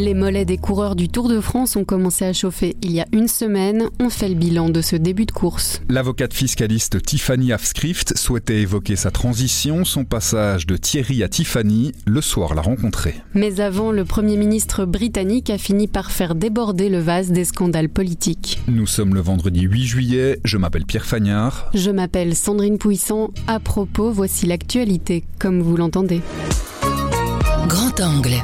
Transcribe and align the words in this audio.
Les 0.00 0.14
mollets 0.14 0.46
des 0.46 0.56
coureurs 0.56 0.96
du 0.96 1.10
Tour 1.10 1.28
de 1.28 1.42
France 1.42 1.76
ont 1.76 1.84
commencé 1.84 2.24
à 2.24 2.32
chauffer 2.32 2.74
il 2.80 2.90
y 2.92 3.02
a 3.02 3.06
une 3.12 3.28
semaine. 3.28 3.90
On 4.00 4.08
fait 4.08 4.30
le 4.30 4.34
bilan 4.34 4.70
de 4.70 4.80
ce 4.80 4.96
début 4.96 5.26
de 5.26 5.30
course. 5.30 5.82
L'avocate 5.90 6.32
fiscaliste 6.32 7.02
Tiffany 7.02 7.52
Afskrift 7.52 8.16
souhaitait 8.16 8.62
évoquer 8.62 8.96
sa 8.96 9.10
transition, 9.10 9.84
son 9.84 10.06
passage 10.06 10.66
de 10.66 10.78
Thierry 10.78 11.22
à 11.22 11.28
Tiffany. 11.28 11.92
Le 12.06 12.22
soir, 12.22 12.54
l'a 12.54 12.62
rencontré. 12.62 13.16
Mais 13.34 13.60
avant, 13.60 13.92
le 13.92 14.06
Premier 14.06 14.38
ministre 14.38 14.86
britannique 14.86 15.50
a 15.50 15.58
fini 15.58 15.86
par 15.86 16.10
faire 16.10 16.34
déborder 16.34 16.88
le 16.88 17.00
vase 17.00 17.30
des 17.30 17.44
scandales 17.44 17.90
politiques. 17.90 18.58
Nous 18.68 18.86
sommes 18.86 19.14
le 19.14 19.20
vendredi 19.20 19.60
8 19.60 19.84
juillet. 19.84 20.40
Je 20.44 20.56
m'appelle 20.56 20.86
Pierre 20.86 21.04
Fagnard. 21.04 21.70
Je 21.74 21.90
m'appelle 21.90 22.34
Sandrine 22.34 22.78
Pouissant. 22.78 23.32
À 23.46 23.60
propos, 23.60 24.10
voici 24.10 24.46
l'actualité, 24.46 25.24
comme 25.38 25.60
vous 25.60 25.76
l'entendez. 25.76 26.22
Grand 27.68 28.00
angle. 28.00 28.42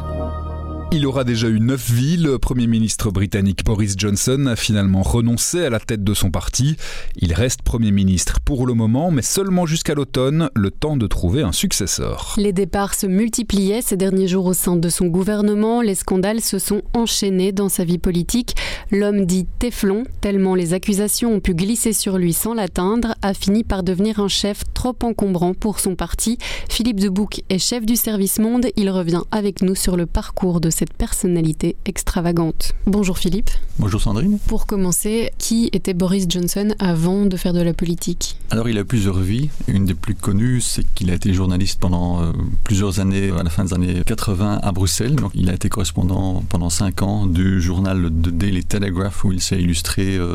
Il 0.92 1.04
aura 1.04 1.24
déjà 1.24 1.48
eu 1.48 1.58
neuf 1.58 1.90
vies. 1.90 2.16
Le 2.16 2.38
Premier 2.38 2.68
ministre 2.68 3.10
britannique 3.10 3.64
Boris 3.64 3.94
Johnson 3.98 4.46
a 4.46 4.54
finalement 4.54 5.02
renoncé 5.02 5.64
à 5.64 5.68
la 5.68 5.80
tête 5.80 6.04
de 6.04 6.14
son 6.14 6.30
parti. 6.30 6.76
Il 7.16 7.34
reste 7.34 7.62
Premier 7.62 7.90
ministre 7.90 8.38
pour 8.40 8.66
le 8.66 8.72
moment, 8.72 9.10
mais 9.10 9.22
seulement 9.22 9.66
jusqu'à 9.66 9.94
l'automne, 9.94 10.48
le 10.54 10.70
temps 10.70 10.96
de 10.96 11.06
trouver 11.08 11.42
un 11.42 11.52
successeur. 11.52 12.34
Les 12.38 12.52
départs 12.52 12.94
se 12.94 13.06
multipliaient 13.06 13.82
ces 13.82 13.96
derniers 13.96 14.28
jours 14.28 14.46
au 14.46 14.52
sein 14.54 14.76
de 14.76 14.88
son 14.88 15.06
gouvernement. 15.06 15.82
Les 15.82 15.96
scandales 15.96 16.40
se 16.40 16.58
sont 16.60 16.82
enchaînés 16.94 17.52
dans 17.52 17.68
sa 17.68 17.84
vie 17.84 17.98
politique. 17.98 18.54
L'homme 18.92 19.26
dit 19.26 19.46
Téflon, 19.58 20.04
tellement 20.20 20.54
les 20.54 20.72
accusations 20.72 21.34
ont 21.34 21.40
pu 21.40 21.54
glisser 21.54 21.92
sur 21.92 22.16
lui 22.16 22.32
sans 22.32 22.54
l'atteindre, 22.54 23.16
a 23.22 23.34
fini 23.34 23.64
par 23.64 23.82
devenir 23.82 24.20
un 24.20 24.28
chef 24.28 24.62
trop 24.72 24.96
encombrant 25.02 25.52
pour 25.52 25.80
son 25.80 25.96
parti. 25.96 26.38
Philippe 26.70 27.00
Debouc 27.00 27.42
est 27.50 27.58
chef 27.58 27.84
du 27.84 27.96
service 27.96 28.38
Monde. 28.38 28.66
Il 28.76 28.88
revient 28.88 29.22
avec 29.32 29.62
nous 29.62 29.74
sur 29.74 29.96
le 29.96 30.06
parcours 30.06 30.60
de 30.60 30.70
cette 30.76 30.92
personnalité 30.92 31.74
extravagante. 31.86 32.74
Bonjour 32.86 33.16
Philippe. 33.16 33.48
Bonjour 33.78 33.98
Sandrine. 33.98 34.38
Pour 34.46 34.66
commencer, 34.66 35.30
qui 35.38 35.70
était 35.72 35.94
Boris 35.94 36.26
Johnson 36.28 36.74
avant 36.78 37.24
de 37.24 37.34
faire 37.38 37.54
de 37.54 37.62
la 37.62 37.72
politique? 37.72 38.36
Alors 38.50 38.68
il 38.68 38.76
a 38.76 38.84
plusieurs 38.84 39.18
vies. 39.18 39.48
Une 39.68 39.86
des 39.86 39.94
plus 39.94 40.14
connues, 40.14 40.60
c'est 40.60 40.84
qu'il 40.94 41.10
a 41.10 41.14
été 41.14 41.32
journaliste 41.32 41.80
pendant 41.80 42.20
euh, 42.20 42.32
plusieurs 42.62 43.00
années, 43.00 43.30
à 43.30 43.42
la 43.42 43.48
fin 43.48 43.64
des 43.64 43.72
années 43.72 44.02
80 44.04 44.60
à 44.62 44.72
Bruxelles. 44.72 45.16
Donc 45.16 45.30
il 45.34 45.48
a 45.48 45.54
été 45.54 45.70
correspondant 45.70 46.44
pendant 46.50 46.68
5 46.68 47.00
ans 47.02 47.26
du 47.26 47.62
journal 47.62 48.10
The 48.10 48.28
Daily 48.28 48.62
Telegraph 48.62 49.24
où 49.24 49.32
il 49.32 49.40
s'est 49.40 49.58
illustré 49.58 50.16
euh, 50.18 50.34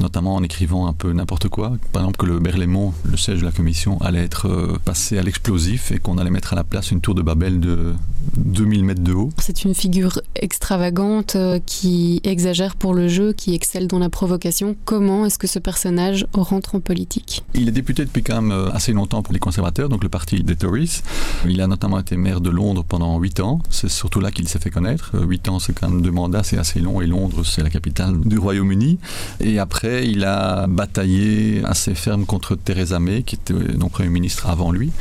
notamment 0.00 0.34
en 0.34 0.42
écrivant 0.42 0.88
un 0.88 0.92
peu 0.92 1.12
n'importe 1.12 1.48
quoi. 1.48 1.76
Par 1.92 2.02
exemple 2.02 2.18
que 2.18 2.26
le 2.26 2.40
Berlaymont, 2.40 2.94
le 3.04 3.16
siège 3.16 3.40
de 3.40 3.44
la 3.44 3.52
commission, 3.52 4.00
allait 4.00 4.24
être 4.24 4.48
euh, 4.48 4.76
passé 4.84 5.18
à 5.18 5.22
l'explosif 5.22 5.92
et 5.92 5.98
qu'on 6.00 6.18
allait 6.18 6.30
mettre 6.30 6.52
à 6.52 6.56
la 6.56 6.64
place 6.64 6.90
une 6.90 7.00
tour 7.00 7.14
de 7.14 7.22
Babel 7.22 7.60
de 7.60 7.94
2000 8.36 8.84
mètres 8.84 9.02
de 9.02 9.12
haut. 9.12 9.30
C'est 9.38 9.64
une 9.68 9.74
figure 9.74 10.22
extravagante 10.34 11.36
euh, 11.36 11.60
qui 11.64 12.22
exagère 12.24 12.74
pour 12.74 12.94
le 12.94 13.06
jeu, 13.06 13.34
qui 13.34 13.54
excelle 13.54 13.86
dans 13.86 13.98
la 13.98 14.08
provocation. 14.08 14.74
Comment 14.86 15.26
est-ce 15.26 15.38
que 15.38 15.46
ce 15.46 15.58
personnage 15.58 16.26
rentre 16.32 16.74
en 16.74 16.80
politique? 16.80 17.44
Il 17.52 17.68
est 17.68 17.72
député 17.72 18.06
depuis 18.06 18.22
quand 18.22 18.40
même 18.40 18.50
euh, 18.50 18.70
assez 18.72 18.94
longtemps 18.94 19.22
pour 19.22 19.34
les 19.34 19.38
conservateurs, 19.38 19.90
donc 19.90 20.02
le 20.02 20.08
parti 20.08 20.42
des 20.42 20.56
Tories. 20.56 21.02
Il 21.46 21.60
a 21.60 21.66
notamment 21.66 21.98
été 22.00 22.16
maire 22.16 22.40
de 22.40 22.48
Londres 22.48 22.82
pendant 22.82 23.18
8 23.18 23.40
ans. 23.40 23.60
C'est 23.68 23.90
surtout 23.90 24.20
là 24.20 24.30
qu'il 24.30 24.48
s'est 24.48 24.58
fait 24.58 24.70
connaître. 24.70 25.12
8 25.20 25.48
euh, 25.48 25.50
ans, 25.50 25.58
c'est 25.58 25.74
quand 25.74 25.90
même 25.90 26.00
deux 26.00 26.10
mandats, 26.10 26.42
c'est 26.42 26.56
assez 26.56 26.80
long. 26.80 27.02
Et 27.02 27.06
Londres, 27.06 27.44
c'est 27.44 27.62
la 27.62 27.70
capitale 27.70 28.18
du 28.20 28.38
Royaume-Uni. 28.38 28.98
Et 29.40 29.58
après, 29.58 30.08
il 30.08 30.24
a 30.24 30.66
bataillé 30.66 31.62
assez 31.64 31.94
ferme 31.94 32.24
contre 32.24 32.54
Theresa 32.54 33.00
May, 33.00 33.22
qui 33.22 33.34
était 33.34 33.52
donc 33.52 33.92
Premier 33.92 34.08
ministre 34.08 34.46
avant 34.48 34.72
lui, 34.72 34.92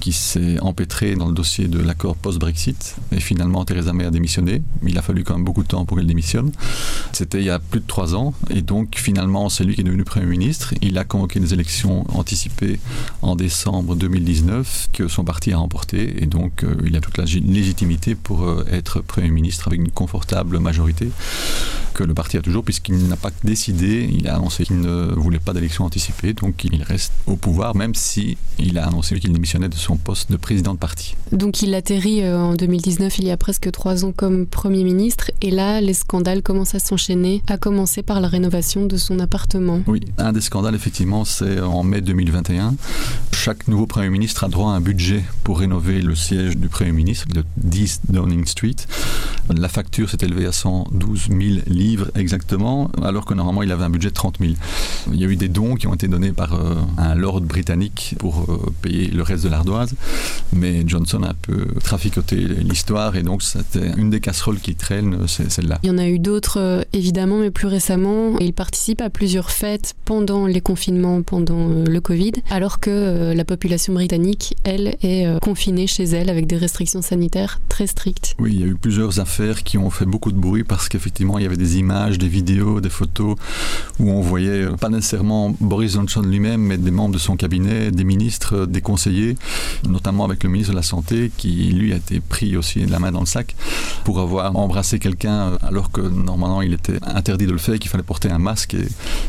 qui 0.00 0.12
s'est 0.12 0.60
empêtré 0.60 1.16
dans 1.16 1.28
le 1.28 1.34
dossier 1.34 1.68
de 1.68 1.80
l'accord 1.80 2.16
post-Brexit. 2.16 2.96
Et 3.12 3.20
finalement, 3.20 3.64
Theresa 3.64 3.94
May 3.94 4.09
démissionné. 4.10 4.62
Il 4.86 4.98
a 4.98 5.02
fallu 5.02 5.24
quand 5.24 5.34
même 5.34 5.44
beaucoup 5.44 5.62
de 5.62 5.68
temps 5.68 5.84
pour 5.84 5.96
qu'elle 5.96 6.06
démissionne. 6.06 6.52
C'était 7.12 7.38
il 7.38 7.44
y 7.44 7.50
a 7.50 7.58
plus 7.58 7.80
de 7.80 7.86
trois 7.86 8.14
ans. 8.14 8.34
Et 8.50 8.62
donc, 8.62 8.96
finalement, 8.96 9.48
c'est 9.48 9.64
lui 9.64 9.74
qui 9.74 9.80
est 9.80 9.84
devenu 9.84 10.04
Premier 10.04 10.26
ministre. 10.26 10.74
Il 10.80 10.98
a 10.98 11.04
convoqué 11.04 11.40
des 11.40 11.54
élections 11.54 12.06
anticipées 12.16 12.80
en 13.22 13.36
décembre 13.36 13.96
2019 13.96 14.88
que 14.92 15.08
son 15.08 15.24
parti 15.24 15.52
a 15.52 15.58
remporté. 15.58 16.22
Et 16.22 16.26
donc, 16.26 16.64
euh, 16.64 16.74
il 16.84 16.96
a 16.96 17.00
toute 17.00 17.18
la 17.18 17.24
légitimité 17.24 18.14
pour 18.14 18.44
euh, 18.44 18.64
être 18.70 19.00
Premier 19.00 19.30
ministre 19.30 19.68
avec 19.68 19.80
une 19.80 19.90
confortable 19.90 20.58
majorité 20.58 21.10
que 21.94 22.04
le 22.04 22.14
parti 22.14 22.36
a 22.36 22.42
toujours, 22.42 22.64
puisqu'il 22.64 23.08
n'a 23.08 23.16
pas 23.16 23.30
décidé, 23.44 24.08
il 24.12 24.28
a 24.28 24.36
annoncé 24.36 24.64
qu'il 24.64 24.80
ne 24.80 25.12
voulait 25.14 25.38
pas 25.38 25.52
d'élection 25.52 25.84
anticipée, 25.84 26.32
donc 26.32 26.64
il 26.64 26.82
reste 26.82 27.12
au 27.26 27.36
pouvoir, 27.36 27.74
même 27.74 27.94
si 27.94 28.36
a 28.76 28.86
annoncé 28.86 29.18
qu'il 29.18 29.32
démissionnait 29.32 29.68
de 29.68 29.74
son 29.74 29.96
poste 29.96 30.30
de 30.30 30.36
président 30.36 30.74
de 30.74 30.78
parti. 30.78 31.16
Donc 31.32 31.62
il 31.62 31.74
atterrit 31.74 32.22
euh, 32.22 32.38
en 32.38 32.54
2019, 32.54 33.18
il 33.18 33.24
y 33.26 33.30
a 33.30 33.36
presque 33.36 33.70
trois 33.72 34.04
ans 34.04 34.12
comme 34.12 34.46
Premier 34.46 34.84
ministre, 34.84 35.30
et 35.42 35.50
là 35.50 35.80
les 35.80 35.94
scandales 35.94 36.42
commencent 36.42 36.74
à 36.74 36.78
s'enchaîner, 36.78 36.99
à 37.48 37.56
commencer 37.56 38.02
par 38.02 38.20
la 38.20 38.28
rénovation 38.28 38.84
de 38.84 38.96
son 38.98 39.20
appartement. 39.20 39.80
Oui, 39.86 40.00
un 40.18 40.32
des 40.32 40.42
scandales 40.42 40.74
effectivement, 40.74 41.24
c'est 41.24 41.58
en 41.58 41.82
mai 41.82 42.02
2021. 42.02 42.74
Chaque 43.32 43.68
nouveau 43.68 43.86
Premier 43.86 44.10
ministre 44.10 44.44
a 44.44 44.48
droit 44.48 44.72
à 44.72 44.74
un 44.74 44.80
budget 44.80 45.24
pour 45.42 45.60
rénover 45.60 46.02
le 46.02 46.14
siège 46.14 46.58
du 46.58 46.68
Premier 46.68 46.92
ministre, 46.92 47.26
de 47.28 47.42
10 47.56 48.02
Downing 48.10 48.44
Street. 48.44 48.76
La 49.48 49.68
facture 49.68 50.10
s'est 50.10 50.18
élevée 50.20 50.44
à 50.44 50.52
112 50.52 51.28
000 51.28 51.40
livres 51.66 52.10
exactement, 52.14 52.90
alors 53.02 53.24
que 53.24 53.32
normalement 53.32 53.62
il 53.62 53.72
avait 53.72 53.84
un 53.84 53.90
budget 53.90 54.10
de 54.10 54.14
30 54.14 54.36
000. 54.38 54.52
Il 55.12 55.18
y 55.18 55.24
a 55.24 55.28
eu 55.28 55.36
des 55.36 55.48
dons 55.48 55.76
qui 55.76 55.86
ont 55.86 55.94
été 55.94 56.06
donnés 56.06 56.32
par 56.32 56.52
euh, 56.52 56.74
un 56.98 57.14
lord 57.14 57.40
britannique 57.40 58.14
pour 58.18 58.44
euh, 58.48 58.58
payer 58.82 59.08
le 59.08 59.22
reste 59.22 59.44
de 59.44 59.48
l'ardoise, 59.48 59.94
mais 60.52 60.84
Johnson 60.86 61.22
a 61.22 61.30
un 61.30 61.34
peu 61.40 61.66
traficoté 61.82 62.36
l'histoire 62.36 63.16
et 63.16 63.22
donc 63.22 63.42
c'était 63.42 63.90
une 63.96 64.10
des 64.10 64.20
casseroles 64.20 64.60
qui 64.60 64.74
traîne, 64.74 65.26
c'est 65.26 65.50
celle-là. 65.50 65.78
Il 65.82 65.88
y 65.88 65.90
en 65.90 65.98
a 65.98 66.06
eu 66.06 66.18
d'autres 66.18 66.58
euh, 66.60 66.82
évidemment, 66.92 67.38
mais 67.38 67.50
plus 67.50 67.68
récemment, 67.68 68.38
il 68.38 68.52
participe 68.52 69.00
à 69.00 69.10
plusieurs 69.10 69.50
fêtes 69.50 69.94
pendant 70.04 70.46
les 70.46 70.60
confinements, 70.60 71.22
pendant 71.22 71.68
le 71.68 72.00
Covid, 72.00 72.32
alors 72.50 72.80
que 72.80 73.32
la 73.34 73.44
population 73.44 73.92
britannique, 73.92 74.56
elle, 74.64 74.96
est 75.02 75.26
confinée 75.40 75.86
chez 75.86 76.04
elle 76.04 76.30
avec 76.30 76.46
des 76.46 76.56
restrictions 76.56 77.02
sanitaires 77.02 77.60
très 77.68 77.86
strictes. 77.86 78.34
Oui, 78.38 78.52
il 78.54 78.60
y 78.60 78.64
a 78.64 78.66
eu 78.66 78.74
plusieurs 78.74 79.20
affaires 79.20 79.62
qui 79.62 79.78
ont 79.78 79.90
fait 79.90 80.04
beaucoup 80.04 80.32
de 80.32 80.38
bruit 80.38 80.64
parce 80.64 80.88
qu'effectivement 80.88 81.38
il 81.38 81.42
y 81.42 81.46
avait 81.46 81.56
des 81.56 81.78
images, 81.78 82.18
des 82.18 82.28
vidéos, 82.28 82.80
des 82.80 82.90
photos 82.90 83.36
où 83.98 84.10
on 84.10 84.20
voyait 84.20 84.64
euh, 84.64 84.76
pas 84.76 84.88
nécessairement 84.88 85.54
Boris 85.60 85.92
Johnson 85.92 86.22
lui-même, 86.22 86.60
mais 86.60 86.78
des 86.78 86.90
membres 86.90 87.14
de 87.14 87.18
son 87.18 87.36
cabinet, 87.36 87.90
des 87.90 88.04
ministres, 88.04 88.66
des 88.66 88.80
conseillers, 88.80 89.36
notamment 89.88 90.24
avec 90.24 90.44
le 90.44 90.50
ministre 90.50 90.72
de 90.72 90.76
la 90.76 90.82
Santé 90.82 91.30
qui 91.36 91.70
lui 91.72 91.92
a 91.92 91.96
été 91.96 92.20
pris 92.20 92.56
aussi 92.56 92.84
la 92.86 92.98
main 92.98 93.12
dans 93.12 93.20
le 93.20 93.26
sac 93.26 93.54
pour 94.04 94.20
avoir 94.20 94.56
embrassé 94.56 94.98
quelqu'un 94.98 95.52
euh, 95.52 95.58
alors 95.62 95.90
que 95.90 96.00
normalement 96.00 96.62
il 96.62 96.72
était 96.80 96.98
interdit 97.06 97.46
de 97.46 97.52
le 97.52 97.58
faire, 97.58 97.78
qu'il 97.78 97.90
fallait 97.90 98.02
porter 98.02 98.30
un 98.30 98.38
masque 98.38 98.76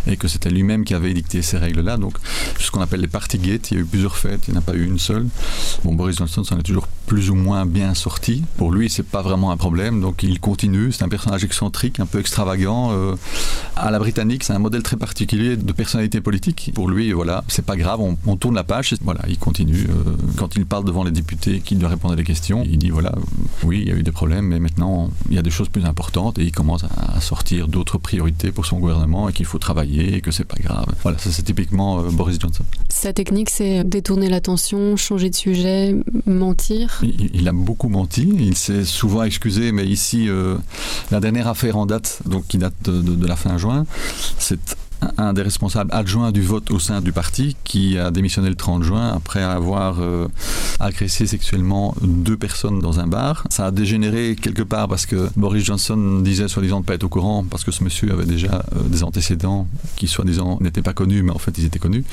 et, 0.07 0.17
que 0.17 0.27
c'était 0.27 0.49
lui-même 0.49 0.83
qui 0.83 0.93
avait 0.93 1.11
édicté 1.11 1.41
ces 1.41 1.57
règles-là. 1.57 1.97
Donc 1.97 2.15
ce 2.59 2.71
qu'on 2.71 2.81
appelle 2.81 3.01
les 3.01 3.07
party 3.07 3.37
gates, 3.37 3.71
il 3.71 3.73
y 3.75 3.77
a 3.77 3.81
eu 3.81 3.85
plusieurs 3.85 4.17
fêtes, 4.17 4.41
il 4.47 4.51
n'y 4.51 4.57
en 4.57 4.61
a 4.61 4.63
pas 4.63 4.73
eu 4.73 4.85
une 4.85 4.99
seule. 4.99 5.27
Bon, 5.83 5.93
Boris 5.93 6.17
Johnson 6.17 6.43
s'en 6.43 6.57
est 6.57 6.63
toujours 6.63 6.87
plus 7.07 7.29
ou 7.29 7.35
moins 7.35 7.65
bien 7.65 7.93
sorti. 7.93 8.43
Pour 8.57 8.71
lui, 8.71 8.89
c'est 8.89 9.03
pas 9.03 9.21
vraiment 9.21 9.51
un 9.51 9.57
problème 9.57 10.01
donc 10.01 10.23
il 10.23 10.39
continue. 10.39 10.91
C'est 10.91 11.03
un 11.03 11.09
personnage 11.09 11.43
excentrique, 11.43 11.99
un 11.99 12.05
peu 12.05 12.19
extravagant. 12.19 12.91
Euh, 12.91 13.15
à 13.75 13.91
la 13.91 13.99
britannique, 13.99 14.43
c'est 14.43 14.53
un 14.53 14.59
modèle 14.59 14.83
très 14.83 14.97
particulier 14.97 15.57
de 15.57 15.71
personnalité 15.73 16.21
politique. 16.21 16.71
Pour 16.73 16.89
lui, 16.89 17.11
voilà, 17.11 17.43
c'est 17.47 17.65
pas 17.65 17.75
grave, 17.75 17.99
on, 18.01 18.35
tourne 18.35 18.55
la 18.55 18.63
page. 18.63 18.95
Voilà, 19.01 19.21
il 19.27 19.37
continue. 19.37 19.87
Euh, 19.89 20.15
quand 20.37 20.55
il 20.55 20.65
parle 20.65 20.85
devant 20.85 21.03
les 21.03 21.11
députés 21.11 21.61
qui 21.61 21.75
lui 21.75 21.85
répondent 21.85 22.13
à 22.13 22.15
des 22.15 22.23
questions, 22.23 22.63
il 22.65 22.77
dit 22.77 22.89
voilà, 22.89 23.13
oui, 23.63 23.79
il 23.81 23.89
y 23.89 23.91
a 23.91 23.95
eu 23.95 24.03
des 24.03 24.11
problèmes, 24.11 24.45
mais 24.45 24.59
maintenant 24.59 25.09
il 25.29 25.35
y 25.35 25.39
a 25.39 25.41
des 25.41 25.51
choses 25.51 25.69
plus 25.69 25.85
importantes 25.85 26.39
et 26.39 26.43
il 26.43 26.51
commence 26.51 26.83
à, 26.83 27.19
sortir 27.21 27.40
d'autres 27.67 27.97
priorités 27.97 28.51
pour 28.51 28.65
son 28.65 28.79
gouvernement 28.79 29.29
et 29.29 29.33
qu'il 29.33 29.45
faut 29.45 29.59
travailler 29.59 30.15
et 30.15 30.21
que 30.21 30.31
c'est 30.31 30.45
pas 30.45 30.57
grave. 30.61 30.85
Voilà, 31.03 31.17
ça 31.17 31.31
c'est 31.31 31.43
typiquement 31.43 32.01
Boris 32.03 32.39
Johnson. 32.39 32.63
Sa 32.89 33.13
technique, 33.13 33.49
c'est 33.49 33.83
détourner 33.83 34.29
l'attention, 34.29 34.95
changer 34.95 35.29
de 35.29 35.35
sujet, 35.35 35.95
mentir. 36.25 37.01
Il, 37.03 37.29
il 37.33 37.47
a 37.47 37.51
beaucoup 37.51 37.89
menti. 37.89 38.29
Il 38.39 38.55
s'est 38.55 38.85
souvent 38.85 39.23
excusé, 39.23 39.71
mais 39.71 39.85
ici, 39.85 40.29
euh, 40.29 40.57
la 41.11 41.19
dernière 41.19 41.47
affaire 41.47 41.77
en 41.77 41.85
date, 41.85 42.21
donc 42.25 42.47
qui 42.47 42.57
date 42.57 42.73
de, 42.83 43.25
la 43.25 43.35
fin 43.35 43.57
juin, 43.57 43.85
c'est 44.37 44.77
un 45.17 45.33
des 45.33 45.41
responsables 45.41 45.91
adjoints 45.93 46.31
du 46.31 46.41
vote 46.41 46.71
au 46.71 46.79
sein 46.79 47.01
du 47.01 47.11
parti 47.11 47.55
qui 47.63 47.97
a 47.97 48.11
démissionné 48.11 48.49
le 48.49 48.55
30 48.55 48.83
juin 48.83 49.11
après 49.15 49.41
avoir 49.41 49.99
euh, 49.99 50.27
agressé 50.79 51.27
sexuellement 51.27 51.95
deux 52.01 52.37
personnes 52.37 52.79
dans 52.79 52.99
un 52.99 53.07
bar. 53.07 53.43
Ça 53.49 53.67
a 53.67 53.71
dégénéré 53.71 54.35
quelque 54.39 54.61
part 54.63 54.87
parce 54.87 55.05
que 55.05 55.29
Boris 55.35 55.63
Johnson 55.63 56.19
disait 56.21 56.47
soi-disant 56.47 56.79
ne 56.79 56.83
pas 56.83 56.95
être 56.95 57.03
au 57.03 57.09
courant 57.09 57.43
parce 57.43 57.63
que 57.63 57.71
ce 57.71 57.83
monsieur 57.83 58.11
avait 58.11 58.25
déjà 58.25 58.63
euh, 58.75 58.83
des 58.83 59.03
antécédents 59.03 59.67
qui 59.95 60.07
soi-disant 60.07 60.57
n'étaient 60.61 60.81
pas 60.81 60.93
connus 60.93 61.23
mais 61.23 61.31
en 61.31 61.39
fait 61.39 61.57
ils 61.57 61.65
étaient 61.65 61.79
connus. 61.79 62.03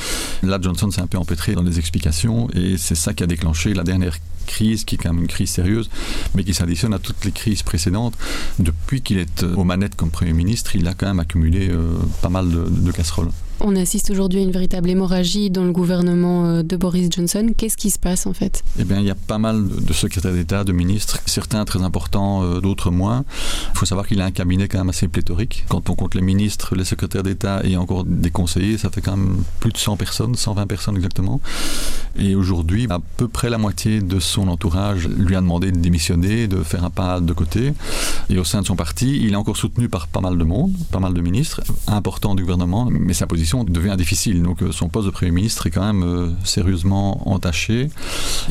Là 0.42 0.58
Johnson 0.60 0.90
s'est 0.90 1.00
un 1.00 1.06
peu 1.06 1.18
empêtré 1.18 1.54
dans 1.54 1.62
les 1.62 1.78
explications 1.78 2.48
et 2.54 2.76
c'est 2.78 2.94
ça 2.94 3.14
qui 3.14 3.22
a 3.22 3.26
déclenché 3.26 3.74
la 3.74 3.84
dernière 3.84 4.16
crise 4.48 4.84
qui 4.84 4.96
est 4.96 4.98
quand 4.98 5.12
même 5.12 5.22
une 5.22 5.28
crise 5.28 5.50
sérieuse, 5.50 5.88
mais 6.34 6.42
qui 6.42 6.54
s'additionne 6.54 6.94
à 6.94 6.98
toutes 6.98 7.24
les 7.24 7.30
crises 7.30 7.62
précédentes. 7.62 8.14
Depuis 8.58 9.02
qu'il 9.02 9.18
est 9.18 9.44
aux 9.44 9.64
manettes 9.64 9.94
comme 9.94 10.10
Premier 10.10 10.32
ministre, 10.32 10.74
il 10.74 10.88
a 10.88 10.94
quand 10.94 11.06
même 11.06 11.20
accumulé 11.20 11.68
euh, 11.70 11.98
pas 12.22 12.30
mal 12.30 12.48
de, 12.50 12.64
de 12.84 12.92
casseroles. 12.92 13.34
On 13.60 13.74
assiste 13.74 14.10
aujourd'hui 14.10 14.38
à 14.38 14.42
une 14.42 14.52
véritable 14.52 14.88
hémorragie 14.88 15.50
dans 15.50 15.64
le 15.64 15.72
gouvernement 15.72 16.46
euh, 16.46 16.62
de 16.62 16.76
Boris 16.76 17.08
Johnson. 17.10 17.48
Qu'est-ce 17.56 17.76
qui 17.76 17.90
se 17.90 17.98
passe 17.98 18.26
en 18.26 18.32
fait? 18.32 18.62
Eh 18.78 18.84
bien, 18.84 19.00
il 19.00 19.04
y 19.04 19.10
a 19.10 19.16
pas 19.16 19.38
mal 19.38 19.66
de 19.68 19.92
secrétaires 19.92 20.32
d'État, 20.32 20.62
de 20.62 20.72
ministres, 20.72 21.18
certains 21.26 21.64
très 21.64 21.82
importants, 21.82 22.44
euh, 22.44 22.60
d'autres 22.60 22.92
moins. 22.92 23.24
Il 23.74 23.78
faut 23.78 23.86
savoir 23.86 24.06
qu'il 24.06 24.20
a 24.20 24.26
un 24.26 24.30
cabinet 24.30 24.68
quand 24.68 24.78
même 24.78 24.90
assez 24.90 25.08
pléthorique. 25.08 25.64
Quand 25.68 25.90
on 25.90 25.96
compte 25.96 26.14
les 26.14 26.22
ministres, 26.22 26.76
les 26.76 26.84
secrétaires 26.84 27.24
d'État 27.24 27.60
et 27.64 27.76
encore 27.76 28.04
des 28.04 28.30
conseillers, 28.30 28.78
ça 28.78 28.90
fait 28.90 29.00
quand 29.00 29.16
même 29.16 29.42
plus 29.58 29.72
de 29.72 29.78
100 29.78 29.96
personnes, 29.96 30.36
120 30.36 30.66
personnes 30.68 30.96
exactement. 30.96 31.40
Et 32.16 32.36
aujourd'hui, 32.36 32.86
à 32.90 33.00
peu 33.16 33.26
près 33.26 33.50
la 33.50 33.58
moitié 33.58 34.00
de 34.00 34.20
son 34.20 34.46
entourage 34.46 35.08
lui 35.08 35.34
a 35.34 35.40
demandé 35.40 35.72
de 35.72 35.78
démissionner, 35.78 36.46
de 36.46 36.62
faire 36.62 36.84
un 36.84 36.90
pas 36.90 37.20
de 37.20 37.32
côté. 37.32 37.72
Et 38.30 38.38
au 38.38 38.44
sein 38.44 38.60
de 38.60 38.66
son 38.66 38.76
parti, 38.76 39.18
il 39.20 39.32
est 39.32 39.36
encore 39.36 39.56
soutenu 39.56 39.88
par 39.88 40.06
pas 40.06 40.20
mal 40.20 40.38
de 40.38 40.44
monde, 40.44 40.72
pas 40.92 41.00
mal 41.00 41.12
de 41.12 41.20
ministres 41.20 41.60
importants 41.88 42.36
du 42.36 42.42
gouvernement, 42.42 42.88
mais 42.90 43.14
sa 43.14 43.26
position 43.26 43.47
devient 43.64 43.94
difficile. 43.96 44.42
Donc 44.42 44.62
euh, 44.62 44.72
son 44.72 44.88
poste 44.88 45.06
de 45.06 45.10
Premier 45.10 45.30
ministre 45.30 45.66
est 45.66 45.70
quand 45.70 45.84
même 45.84 46.02
euh, 46.02 46.30
sérieusement 46.44 47.28
entaché. 47.28 47.90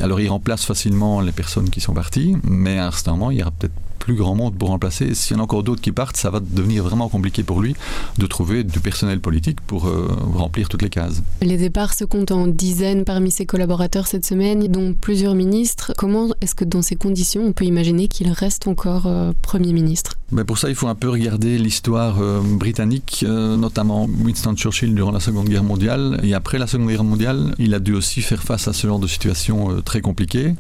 Alors 0.02 0.20
il 0.20 0.30
remplace 0.30 0.66
facilement 0.66 1.22
les 1.22 1.32
personnes 1.32 1.70
qui 1.70 1.82
sont 1.82 1.94
parties, 1.94 2.36
mais 2.44 2.78
à 2.78 2.88
un 2.88 2.92
certain 2.92 3.12
moment, 3.12 3.32
il 3.32 3.38
y 3.38 3.42
aura 3.42 3.52
peut-être 3.52 3.74
plus 4.08 4.16
grand 4.16 4.36
monde 4.36 4.56
pour 4.58 4.70
remplacer. 4.70 5.14
S'il 5.14 5.36
y 5.36 5.38
en 5.38 5.42
a 5.42 5.44
encore 5.44 5.64
d'autres 5.64 5.82
qui 5.82 5.92
partent, 5.92 6.16
ça 6.16 6.30
va 6.30 6.40
devenir 6.40 6.82
vraiment 6.82 7.10
compliqué 7.10 7.44
pour 7.44 7.62
lui 7.62 7.76
de 8.18 8.26
trouver 8.26 8.64
du 8.64 8.80
personnel 8.80 9.20
politique 9.20 9.60
pour 9.60 9.88
euh, 9.88 10.08
remplir 10.34 10.70
toutes 10.70 10.82
les 10.82 10.90
cases. 10.90 11.22
Les 11.42 11.58
départs 11.58 11.94
se 11.94 12.06
comptent 12.06 12.32
en 12.32 12.48
dizaines 12.48 13.04
parmi 13.04 13.32
ses 13.32 13.46
collaborateurs 13.46 14.08
cette 14.08 14.26
semaine, 14.26 14.66
dont 14.68 14.94
plusieurs 14.94 15.36
ministres. 15.36 15.92
Comment 15.98 16.30
est-ce 16.40 16.56
que 16.56 16.64
dans 16.64 16.82
ces 16.82 16.96
conditions, 16.96 17.44
on 17.44 17.52
peut 17.52 17.66
imaginer 17.66 18.08
qu'il 18.08 18.32
reste 18.32 18.70
encore 18.70 19.08
euh, 19.08 19.34
Premier 19.42 19.74
ministre? 19.74 20.14
Mais 20.32 20.46
Pour 20.46 20.58
ça, 20.58 20.70
il 20.70 20.76
faut 20.76 20.88
un 20.88 20.96
peu 20.96 21.10
regarder 21.10 21.58
l'histoire 21.58 22.22
euh, 22.22 22.40
britannique, 22.42 23.26
notamment 23.28 24.08
Winston 24.24 24.56
Churchill 24.56 24.96
durant 24.96 25.12
la 25.12 25.20
Seconde 25.20 25.50
Guerre 25.50 25.64
mondiale. 25.66 26.22
Et 26.24 26.34
après 26.34 26.60
la 26.60 26.68
Seconde 26.68 26.88
Guerre 26.88 27.04
mondiale, 27.04 27.56
il 27.60 27.74
a 27.74 27.80
dû 27.80 27.94
aussi 27.94 28.22
faire 28.22 28.42
face 28.42 28.70
à 28.70 28.74
ce 28.74 28.88
genre 28.88 29.00
de 29.00 29.08
situation 29.08 29.82
très 29.82 30.00
compliquée. 30.00 30.54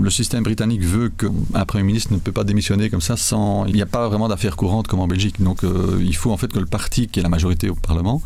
Le 0.00 0.10
système 0.10 0.44
britannique 0.44 0.82
veut 0.82 1.08
qu'un 1.08 1.64
Premier 1.64 1.84
ministre 1.84 2.12
ne 2.12 2.18
peut 2.18 2.32
pas 2.32 2.44
démissionner 2.44 2.83
comme 2.90 3.00
ça 3.00 3.16
sans. 3.16 3.66
Il 3.66 3.74
n'y 3.74 3.82
a 3.82 3.86
pas 3.86 4.08
vraiment 4.08 4.28
d'affaires 4.28 4.56
courantes 4.56 4.86
comme 4.86 5.00
en 5.00 5.06
Belgique. 5.06 5.42
Donc 5.42 5.64
euh, 5.64 5.98
il 6.00 6.16
faut 6.16 6.32
en 6.32 6.36
fait 6.36 6.52
que 6.52 6.58
le 6.58 6.66
parti 6.66 7.08
qui 7.08 7.20
est 7.20 7.22
la 7.22 7.28
majorité 7.28 7.68
au 7.68 7.74
Parlement 7.74 8.22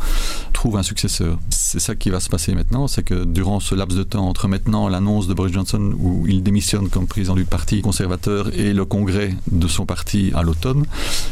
trouve 0.52 0.76
un 0.76 0.82
successeur. 0.82 1.38
C'est 1.50 1.80
ça 1.80 1.94
qui 1.94 2.10
va 2.10 2.20
se 2.20 2.28
passer 2.28 2.54
maintenant. 2.54 2.86
C'est 2.86 3.02
que 3.02 3.24
durant 3.24 3.60
ce 3.60 3.74
laps 3.74 3.96
de 3.96 4.02
temps 4.02 4.26
entre 4.26 4.48
maintenant 4.48 4.88
l'annonce 4.88 5.26
de 5.26 5.34
Boris 5.34 5.52
Johnson 5.52 5.92
où 5.98 6.26
il 6.26 6.42
démissionne 6.42 6.88
comme 6.88 7.06
président 7.06 7.34
du 7.34 7.44
parti 7.44 7.82
conservateur 7.82 8.54
et 8.54 8.72
le 8.72 8.84
congrès 8.84 9.34
de 9.50 9.68
son 9.68 9.86
parti 9.86 10.32
à 10.34 10.42
l'automne, 10.42 10.84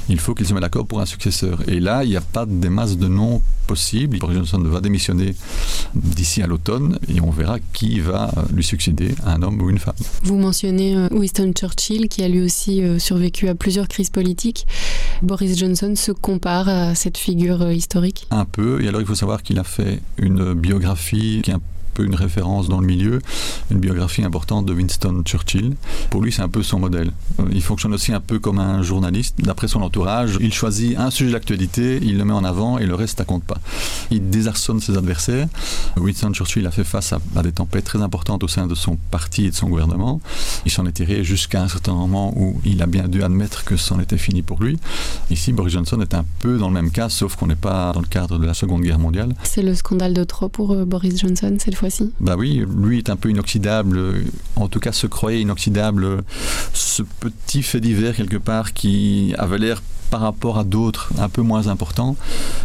il 0.09 0.21
faut 0.21 0.35
qu'il 0.35 0.47
se 0.47 0.55
mette 0.55 0.63
d'accord 0.63 0.87
pour 0.87 1.01
un 1.01 1.07
successeur. 1.07 1.61
Et 1.69 1.81
là, 1.81 2.05
il 2.05 2.11
n'y 2.11 2.17
a 2.17 2.21
pas 2.21 2.47
des 2.47 2.69
masses 2.69 2.97
de 2.97 3.09
noms 3.09 3.43
possible. 3.67 4.19
Boris 4.19 4.37
Johnson 4.37 4.59
va 4.65 4.81
démissionner 4.81 5.35
d'ici 5.95 6.43
à 6.43 6.47
l'automne 6.47 6.99
et 7.09 7.21
on 7.21 7.31
verra 7.31 7.59
qui 7.73 8.01
va 8.01 8.31
lui 8.53 8.65
succéder, 8.65 9.15
un 9.25 9.43
homme 9.43 9.61
ou 9.61 9.71
une 9.71 9.79
femme. 9.79 9.95
Vous 10.23 10.37
mentionnez 10.37 10.97
euh, 10.97 11.09
Winston 11.11 11.53
Churchill 11.53 12.09
qui 12.09 12.23
a 12.23 12.29
lui 12.29 12.43
aussi 12.43 12.83
euh, 12.83 12.99
survécu 12.99 13.49
à 13.49 13.55
plusieurs 13.55 13.89
crises 13.89 14.11
politiques. 14.11 14.67
Boris 15.23 15.59
Johnson 15.59 15.95
se 15.97 16.13
compare 16.13 16.69
à 16.69 16.95
cette 16.95 17.19
figure 17.19 17.63
euh, 17.63 17.73
historique? 17.73 18.27
Un 18.31 18.45
peu, 18.45 18.83
et 18.83 18.89
alors 18.89 19.01
il 19.01 19.07
faut 19.07 19.15
savoir 19.15 19.43
qu'il 19.43 19.59
a 19.59 19.65
fait 19.65 20.01
une 20.19 20.55
biographie 20.55 21.41
qui 21.43 21.51
est 21.51 21.55
un 21.55 21.63
une 22.05 22.15
référence 22.15 22.69
dans 22.69 22.81
le 22.81 22.87
milieu, 22.87 23.21
une 23.71 23.79
biographie 23.79 24.23
importante 24.23 24.67
de 24.67 24.73
Winston 24.73 25.23
Churchill. 25.25 25.75
Pour 26.11 26.23
lui, 26.23 26.33
c'est 26.33 26.43
un 26.43 26.49
peu 26.49 26.63
son 26.63 26.79
modèle. 26.79 27.11
Il 27.53 27.63
fonctionne 27.63 27.95
aussi 27.95 28.13
un 28.13 28.21
peu 28.21 28.39
comme 28.39 28.59
un 28.59 28.83
journaliste. 28.83 29.37
D'après 29.39 29.69
son 29.69 29.83
entourage, 29.83 30.39
il 30.41 30.53
choisit 30.53 30.97
un 30.99 31.11
sujet 31.11 31.33
d'actualité, 31.33 31.99
il 32.03 32.19
le 32.19 32.25
met 32.25 32.33
en 32.33 32.45
avant 32.45 32.79
et 32.79 32.87
le 32.87 32.95
reste, 32.95 33.19
ça 33.19 33.25
compte 33.25 33.45
pas. 33.45 33.59
Il 34.11 34.31
désarçonne 34.31 34.81
ses 34.81 34.97
adversaires. 34.97 35.49
Winston 35.97 36.33
Churchill 36.33 36.67
a 36.67 36.71
fait 36.71 36.85
face 36.85 37.13
à, 37.13 37.43
des 37.43 37.53
tempêtes 37.53 37.85
très 37.85 38.03
importantes 38.03 38.45
au 38.45 38.49
sein 38.49 38.67
de 38.67 38.75
son 38.75 38.97
parti 39.11 39.47
et 39.47 39.51
de 39.51 39.55
son 39.55 39.69
gouvernement. 39.69 40.21
Il 40.65 40.71
s'en 40.71 40.87
est 40.87 40.93
tiré 40.93 41.25
jusqu'à 41.25 41.63
un 41.63 41.69
certain 41.69 41.93
moment 41.93 42.33
où 42.37 42.61
il 42.65 42.83
a 42.83 42.87
bien 42.87 43.09
dû 43.09 43.23
admettre 43.23 43.65
que 43.65 43.77
c'en 43.77 44.01
était 44.01 44.19
fini 44.19 44.43
pour 44.43 44.63
lui. 44.63 44.79
Ici, 45.31 45.53
Boris 45.53 45.73
Johnson 45.73 46.01
est 46.01 46.15
un 46.15 46.25
peu 46.41 46.59
dans 46.59 46.69
le 46.69 46.75
même 46.75 46.91
cas, 46.91 47.09
sauf 47.09 47.37
qu'on 47.37 47.47
n'est 47.47 47.55
pas 47.55 47.93
dans 47.93 48.01
le 48.01 48.07
cadre 48.07 48.39
de 48.39 48.47
la 48.47 48.55
Seconde 48.55 48.83
Guerre 48.83 48.99
mondiale. 48.99 49.35
C'est 49.43 49.63
le 49.63 49.75
scandale 49.75 50.15
de 50.15 50.25
trop 50.25 50.49
pour 50.49 50.73
euh, 50.73 50.85
Boris 50.85 51.21
Johnson 51.21 51.57
cette 51.59 51.75
fois 51.75 51.86
bah 52.21 52.37
oui, 52.39 52.65
lui 52.77 52.99
est 52.99 53.11
un 53.11 53.17
peu 53.17 53.31
inoxydable, 53.31 54.25
en 54.57 54.69
tout 54.69 54.81
cas 54.81 54.93
se 54.93 55.07
croyait 55.07 55.41
inoxydable. 55.41 56.23
Ce 56.73 57.03
petit 57.03 57.63
fait 57.63 57.81
divers 57.81 58.15
quelque 58.15 58.37
part 58.37 58.73
qui 58.73 59.35
avait 59.39 59.59
l'air 59.59 59.83
par 60.11 60.21
rapport 60.21 60.59
à 60.59 60.65
d'autres 60.65 61.11
un 61.19 61.29
peu 61.29 61.43
moins 61.43 61.69
important. 61.69 62.17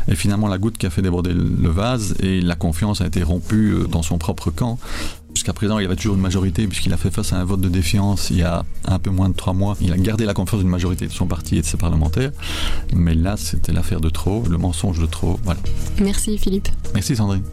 Et 0.07 0.15
finalement, 0.15 0.47
la 0.47 0.57
goutte 0.57 0.77
qui 0.77 0.85
a 0.85 0.89
fait 0.89 1.01
déborder 1.01 1.33
le 1.33 1.69
vase 1.69 2.15
et 2.19 2.41
la 2.41 2.55
confiance 2.55 3.01
a 3.01 3.07
été 3.07 3.23
rompue 3.23 3.73
euh, 3.73 3.87
dans 3.87 4.01
son 4.01 4.17
propre 4.17 4.51
camp. 4.51 4.77
Jusqu'à 5.33 5.53
présent, 5.53 5.79
il 5.79 5.85
avait 5.85 5.95
toujours 5.95 6.15
une 6.15 6.21
majorité 6.21 6.67
puisqu'il 6.67 6.93
a 6.93 6.97
fait 6.97 7.11
face 7.11 7.31
à 7.33 7.37
un 7.37 7.45
vote 7.45 7.61
de 7.61 7.69
défiance 7.69 8.29
il 8.31 8.37
y 8.37 8.43
a 8.43 8.65
un 8.85 8.99
peu 8.99 9.09
moins 9.09 9.29
de 9.29 9.35
trois 9.35 9.53
mois. 9.53 9.77
Il 9.81 9.93
a 9.93 9.97
gardé 9.97 10.25
la 10.25 10.33
confiance 10.33 10.59
d'une 10.59 10.69
majorité 10.69 11.07
de 11.07 11.11
son 11.11 11.25
parti 11.25 11.57
et 11.57 11.61
de 11.61 11.65
ses 11.65 11.77
parlementaires. 11.77 12.31
Mais 12.93 13.15
là, 13.15 13.37
c'était 13.37 13.71
l'affaire 13.71 14.01
de 14.01 14.09
trop, 14.09 14.43
le 14.49 14.57
mensonge 14.57 14.99
de 14.99 15.05
trop. 15.05 15.39
Voilà. 15.43 15.59
Merci 16.01 16.37
Philippe. 16.37 16.67
Merci 16.93 17.15
Sandrine. 17.15 17.43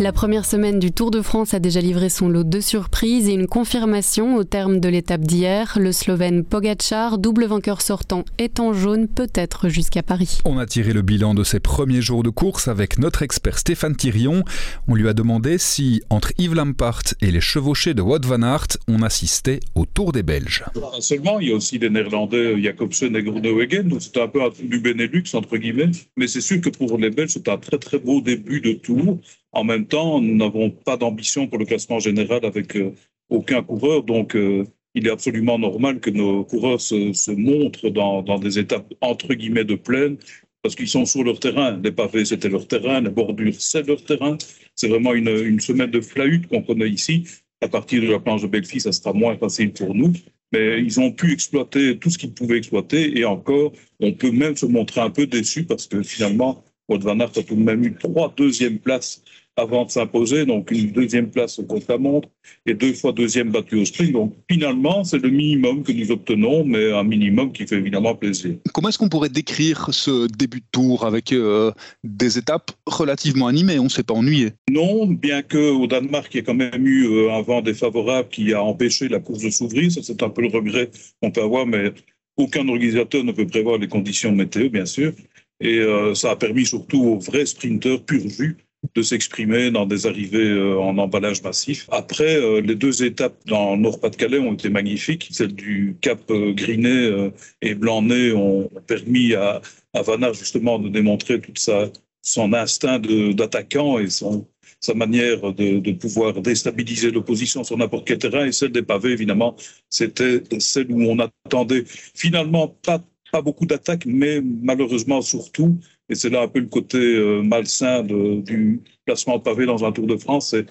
La 0.00 0.12
première 0.12 0.44
semaine 0.44 0.78
du 0.78 0.92
Tour 0.92 1.10
de 1.10 1.20
France 1.20 1.54
a 1.54 1.58
déjà 1.58 1.80
livré 1.80 2.08
son 2.08 2.28
lot 2.28 2.44
de 2.44 2.60
surprises 2.60 3.28
et 3.28 3.32
une 3.32 3.48
confirmation 3.48 4.36
au 4.36 4.44
terme 4.44 4.78
de 4.78 4.88
l'étape 4.88 5.22
d'hier. 5.22 5.76
Le 5.80 5.90
Slovène 5.90 6.44
Pogacar, 6.44 7.18
double 7.18 7.46
vainqueur 7.46 7.82
sortant, 7.82 8.24
est 8.38 8.60
en 8.60 8.72
jaune, 8.72 9.08
peut-être 9.08 9.68
jusqu'à 9.68 10.04
Paris. 10.04 10.38
On 10.44 10.56
a 10.58 10.66
tiré 10.66 10.92
le 10.92 11.02
bilan 11.02 11.34
de 11.34 11.42
ses 11.42 11.58
premiers 11.58 12.00
jours 12.00 12.22
de 12.22 12.30
course 12.30 12.68
avec 12.68 13.00
notre 13.00 13.22
expert 13.22 13.58
Stéphane 13.58 13.96
Thirion. 13.96 14.44
On 14.86 14.94
lui 14.94 15.08
a 15.08 15.14
demandé 15.14 15.58
si, 15.58 16.00
entre 16.10 16.32
Yves 16.38 16.54
Lampart 16.54 17.02
et 17.20 17.32
les 17.32 17.40
chevauchés 17.40 17.94
de 17.94 18.02
Wout 18.02 18.24
van 18.24 18.42
Aert, 18.42 18.68
on 18.86 19.02
assistait 19.02 19.58
au 19.74 19.84
Tour 19.84 20.12
des 20.12 20.22
Belges. 20.22 20.64
seulement, 21.00 21.40
il 21.40 21.48
y 21.48 21.52
a 21.52 21.56
aussi 21.56 21.80
des 21.80 21.90
Néerlandais, 21.90 22.62
Jacobsen 22.62 23.16
et 23.16 23.22
Groenewegen, 23.24 23.88
donc 23.88 24.00
c'est 24.00 24.16
un 24.18 24.28
peu 24.28 24.44
un 24.44 24.50
du 24.62 24.78
Benelux, 24.78 25.24
entre 25.34 25.56
guillemets. 25.56 25.90
Mais 26.16 26.28
c'est 26.28 26.40
sûr 26.40 26.60
que 26.60 26.68
pour 26.68 26.96
les 26.98 27.10
Belges, 27.10 27.32
c'est 27.32 27.48
un 27.48 27.58
très 27.58 27.78
très 27.78 27.98
beau 27.98 28.20
début 28.20 28.60
de 28.60 28.74
tour. 28.74 29.18
En 29.52 29.64
même 29.64 29.86
temps, 29.86 30.20
nous 30.20 30.36
n'avons 30.36 30.70
pas 30.70 30.96
d'ambition 30.96 31.46
pour 31.46 31.58
le 31.58 31.64
classement 31.64 31.98
général 31.98 32.44
avec 32.44 32.76
euh, 32.76 32.92
aucun 33.30 33.62
coureur, 33.62 34.02
donc 34.02 34.36
euh, 34.36 34.64
il 34.94 35.06
est 35.06 35.10
absolument 35.10 35.58
normal 35.58 36.00
que 36.00 36.10
nos 36.10 36.44
coureurs 36.44 36.80
se, 36.80 37.30
montrent 37.30 37.88
dans, 37.90 38.38
des 38.38 38.58
étapes 38.58 38.92
entre 39.00 39.34
guillemets 39.34 39.64
de 39.64 39.74
plaine, 39.74 40.16
parce 40.62 40.74
qu'ils 40.74 40.88
sont 40.88 41.04
sur 41.06 41.22
leur 41.24 41.38
terrain. 41.38 41.80
Les 41.82 41.92
pavés, 41.92 42.24
c'était 42.24 42.48
leur 42.48 42.66
terrain, 42.66 43.00
les 43.00 43.10
bordures, 43.10 43.54
c'est 43.58 43.86
leur 43.86 44.02
terrain. 44.04 44.36
C'est 44.74 44.88
vraiment 44.88 45.14
une, 45.14 45.60
semaine 45.60 45.90
de 45.90 46.00
flahut 46.00 46.46
qu'on 46.48 46.62
connaît 46.62 46.88
ici. 46.88 47.24
À 47.60 47.68
partir 47.68 48.02
de 48.02 48.08
la 48.08 48.18
planche 48.18 48.42
de 48.42 48.46
Belfi, 48.46 48.80
ça 48.80 48.92
sera 48.92 49.12
moins 49.12 49.36
facile 49.36 49.72
pour 49.72 49.94
nous. 49.94 50.12
Mais 50.52 50.80
ils 50.80 50.98
ont 50.98 51.12
pu 51.12 51.32
exploiter 51.32 51.98
tout 51.98 52.10
ce 52.10 52.18
qu'ils 52.18 52.32
pouvaient 52.32 52.58
exploiter 52.58 53.18
et 53.18 53.24
encore, 53.24 53.72
on 54.00 54.12
peut 54.12 54.30
même 54.30 54.56
se 54.56 54.66
montrer 54.66 55.00
un 55.00 55.10
peu 55.10 55.26
déçu 55.26 55.64
parce 55.64 55.86
que 55.86 56.02
finalement, 56.02 56.64
Wout 56.88 57.00
van 57.00 57.20
Aert 57.20 57.32
a 57.36 57.42
tout 57.42 57.54
de 57.54 57.62
même 57.62 57.84
eu 57.84 57.94
trois 57.94 58.32
deuxièmes 58.36 58.78
places 58.78 59.22
avant 59.58 59.84
de 59.84 59.90
s'imposer, 59.90 60.46
donc 60.46 60.70
une 60.70 60.92
deuxième 60.92 61.30
place 61.30 61.58
au 61.58 61.64
contre-la-montre 61.64 62.28
et 62.64 62.74
deux 62.74 62.94
fois 62.94 63.12
deuxième 63.12 63.50
battu 63.50 63.74
au 63.76 63.84
sprint. 63.84 64.12
Donc 64.12 64.34
finalement, 64.48 65.02
c'est 65.02 65.18
le 65.18 65.30
minimum 65.30 65.82
que 65.82 65.92
nous 65.92 66.10
obtenons, 66.12 66.64
mais 66.64 66.92
un 66.92 67.02
minimum 67.02 67.52
qui 67.52 67.66
fait 67.66 67.76
évidemment 67.76 68.14
plaisir. 68.14 68.54
Comment 68.72 68.88
est-ce 68.88 68.98
qu'on 68.98 69.08
pourrait 69.08 69.28
décrire 69.28 69.88
ce 69.90 70.28
début 70.28 70.60
de 70.60 70.66
tour 70.70 71.04
avec 71.04 71.32
euh, 71.32 71.72
des 72.04 72.38
étapes 72.38 72.70
relativement 72.86 73.48
animées? 73.48 73.78
On 73.80 73.84
ne 73.84 73.88
s'est 73.88 74.04
pas 74.04 74.14
ennuyé. 74.14 74.52
Non, 74.70 75.06
bien 75.06 75.42
qu'au 75.42 75.86
Danemark, 75.86 76.28
il 76.32 76.36
y 76.36 76.40
ait 76.40 76.44
quand 76.44 76.54
même 76.54 76.86
eu 76.86 77.06
euh, 77.06 77.32
un 77.32 77.42
vent 77.42 77.60
défavorable 77.60 78.28
qui 78.28 78.54
a 78.54 78.62
empêché 78.62 79.08
la 79.08 79.18
course 79.18 79.42
de 79.42 79.50
s'ouvrir. 79.50 79.90
Ça, 79.90 80.00
c'est 80.02 80.22
un 80.22 80.30
peu 80.30 80.42
le 80.42 80.48
regret 80.48 80.90
qu'on 81.20 81.32
peut 81.32 81.42
avoir, 81.42 81.66
mais 81.66 81.92
aucun 82.36 82.68
organisateur 82.68 83.24
ne 83.24 83.32
peut 83.32 83.46
prévoir 83.46 83.78
les 83.78 83.88
conditions 83.88 84.30
météo, 84.30 84.68
bien 84.70 84.86
sûr. 84.86 85.12
Et 85.60 85.78
euh, 85.78 86.14
ça 86.14 86.30
a 86.32 86.36
permis 86.36 86.66
surtout 86.66 87.02
aux 87.02 87.18
vrais 87.18 87.46
sprinteurs 87.46 88.02
pur 88.02 88.28
jus 88.28 88.56
de 88.94 89.02
s'exprimer 89.02 89.72
dans 89.72 89.86
des 89.86 90.06
arrivées 90.06 90.50
euh, 90.50 90.78
en 90.78 90.98
emballage 90.98 91.42
massif. 91.42 91.88
Après, 91.90 92.36
euh, 92.36 92.60
les 92.60 92.76
deux 92.76 93.02
étapes 93.02 93.36
dans 93.46 93.76
Nord-Pas-de-Calais 93.76 94.38
ont 94.38 94.54
été 94.54 94.68
magnifiques. 94.68 95.28
Celle 95.32 95.54
du 95.54 95.96
Cap 96.00 96.20
Grinet 96.30 97.32
et 97.60 97.74
Blanc-Nez 97.74 98.32
ont 98.32 98.70
permis 98.86 99.34
à, 99.34 99.60
à 99.94 100.02
Vanard 100.02 100.34
justement 100.34 100.78
de 100.78 100.88
démontrer 100.88 101.40
tout 101.40 101.52
sa, 101.56 101.90
son 102.22 102.52
instinct 102.52 103.00
d'attaquant 103.00 103.98
et 103.98 104.10
son, 104.10 104.46
sa 104.80 104.94
manière 104.94 105.52
de 105.52 105.92
pouvoir 105.92 106.34
déstabiliser 106.40 107.10
l'opposition 107.10 107.64
sur 107.64 107.76
n'importe 107.76 108.06
quel 108.06 108.18
terrain. 108.18 108.46
Et 108.46 108.52
celle 108.52 108.70
des 108.70 108.82
pavés, 108.82 109.10
évidemment, 109.10 109.56
c'était 109.90 110.42
celle 110.60 110.90
où 110.92 111.02
on 111.02 111.18
attendait 111.18 111.84
finalement 112.14 112.68
pas 112.68 113.02
pas 113.32 113.42
beaucoup 113.42 113.66
d'attaques, 113.66 114.06
mais 114.06 114.40
malheureusement 114.42 115.22
surtout, 115.22 115.78
et 116.08 116.14
c'est 116.14 116.30
là 116.30 116.42
un 116.42 116.48
peu 116.48 116.60
le 116.60 116.66
côté 116.66 116.98
euh, 116.98 117.42
malsain 117.42 118.02
de, 118.02 118.40
du 118.40 118.80
placement 119.04 119.38
pavé 119.38 119.66
dans 119.66 119.84
un 119.84 119.92
Tour 119.92 120.06
de 120.06 120.16
France, 120.16 120.50
c'est 120.50 120.66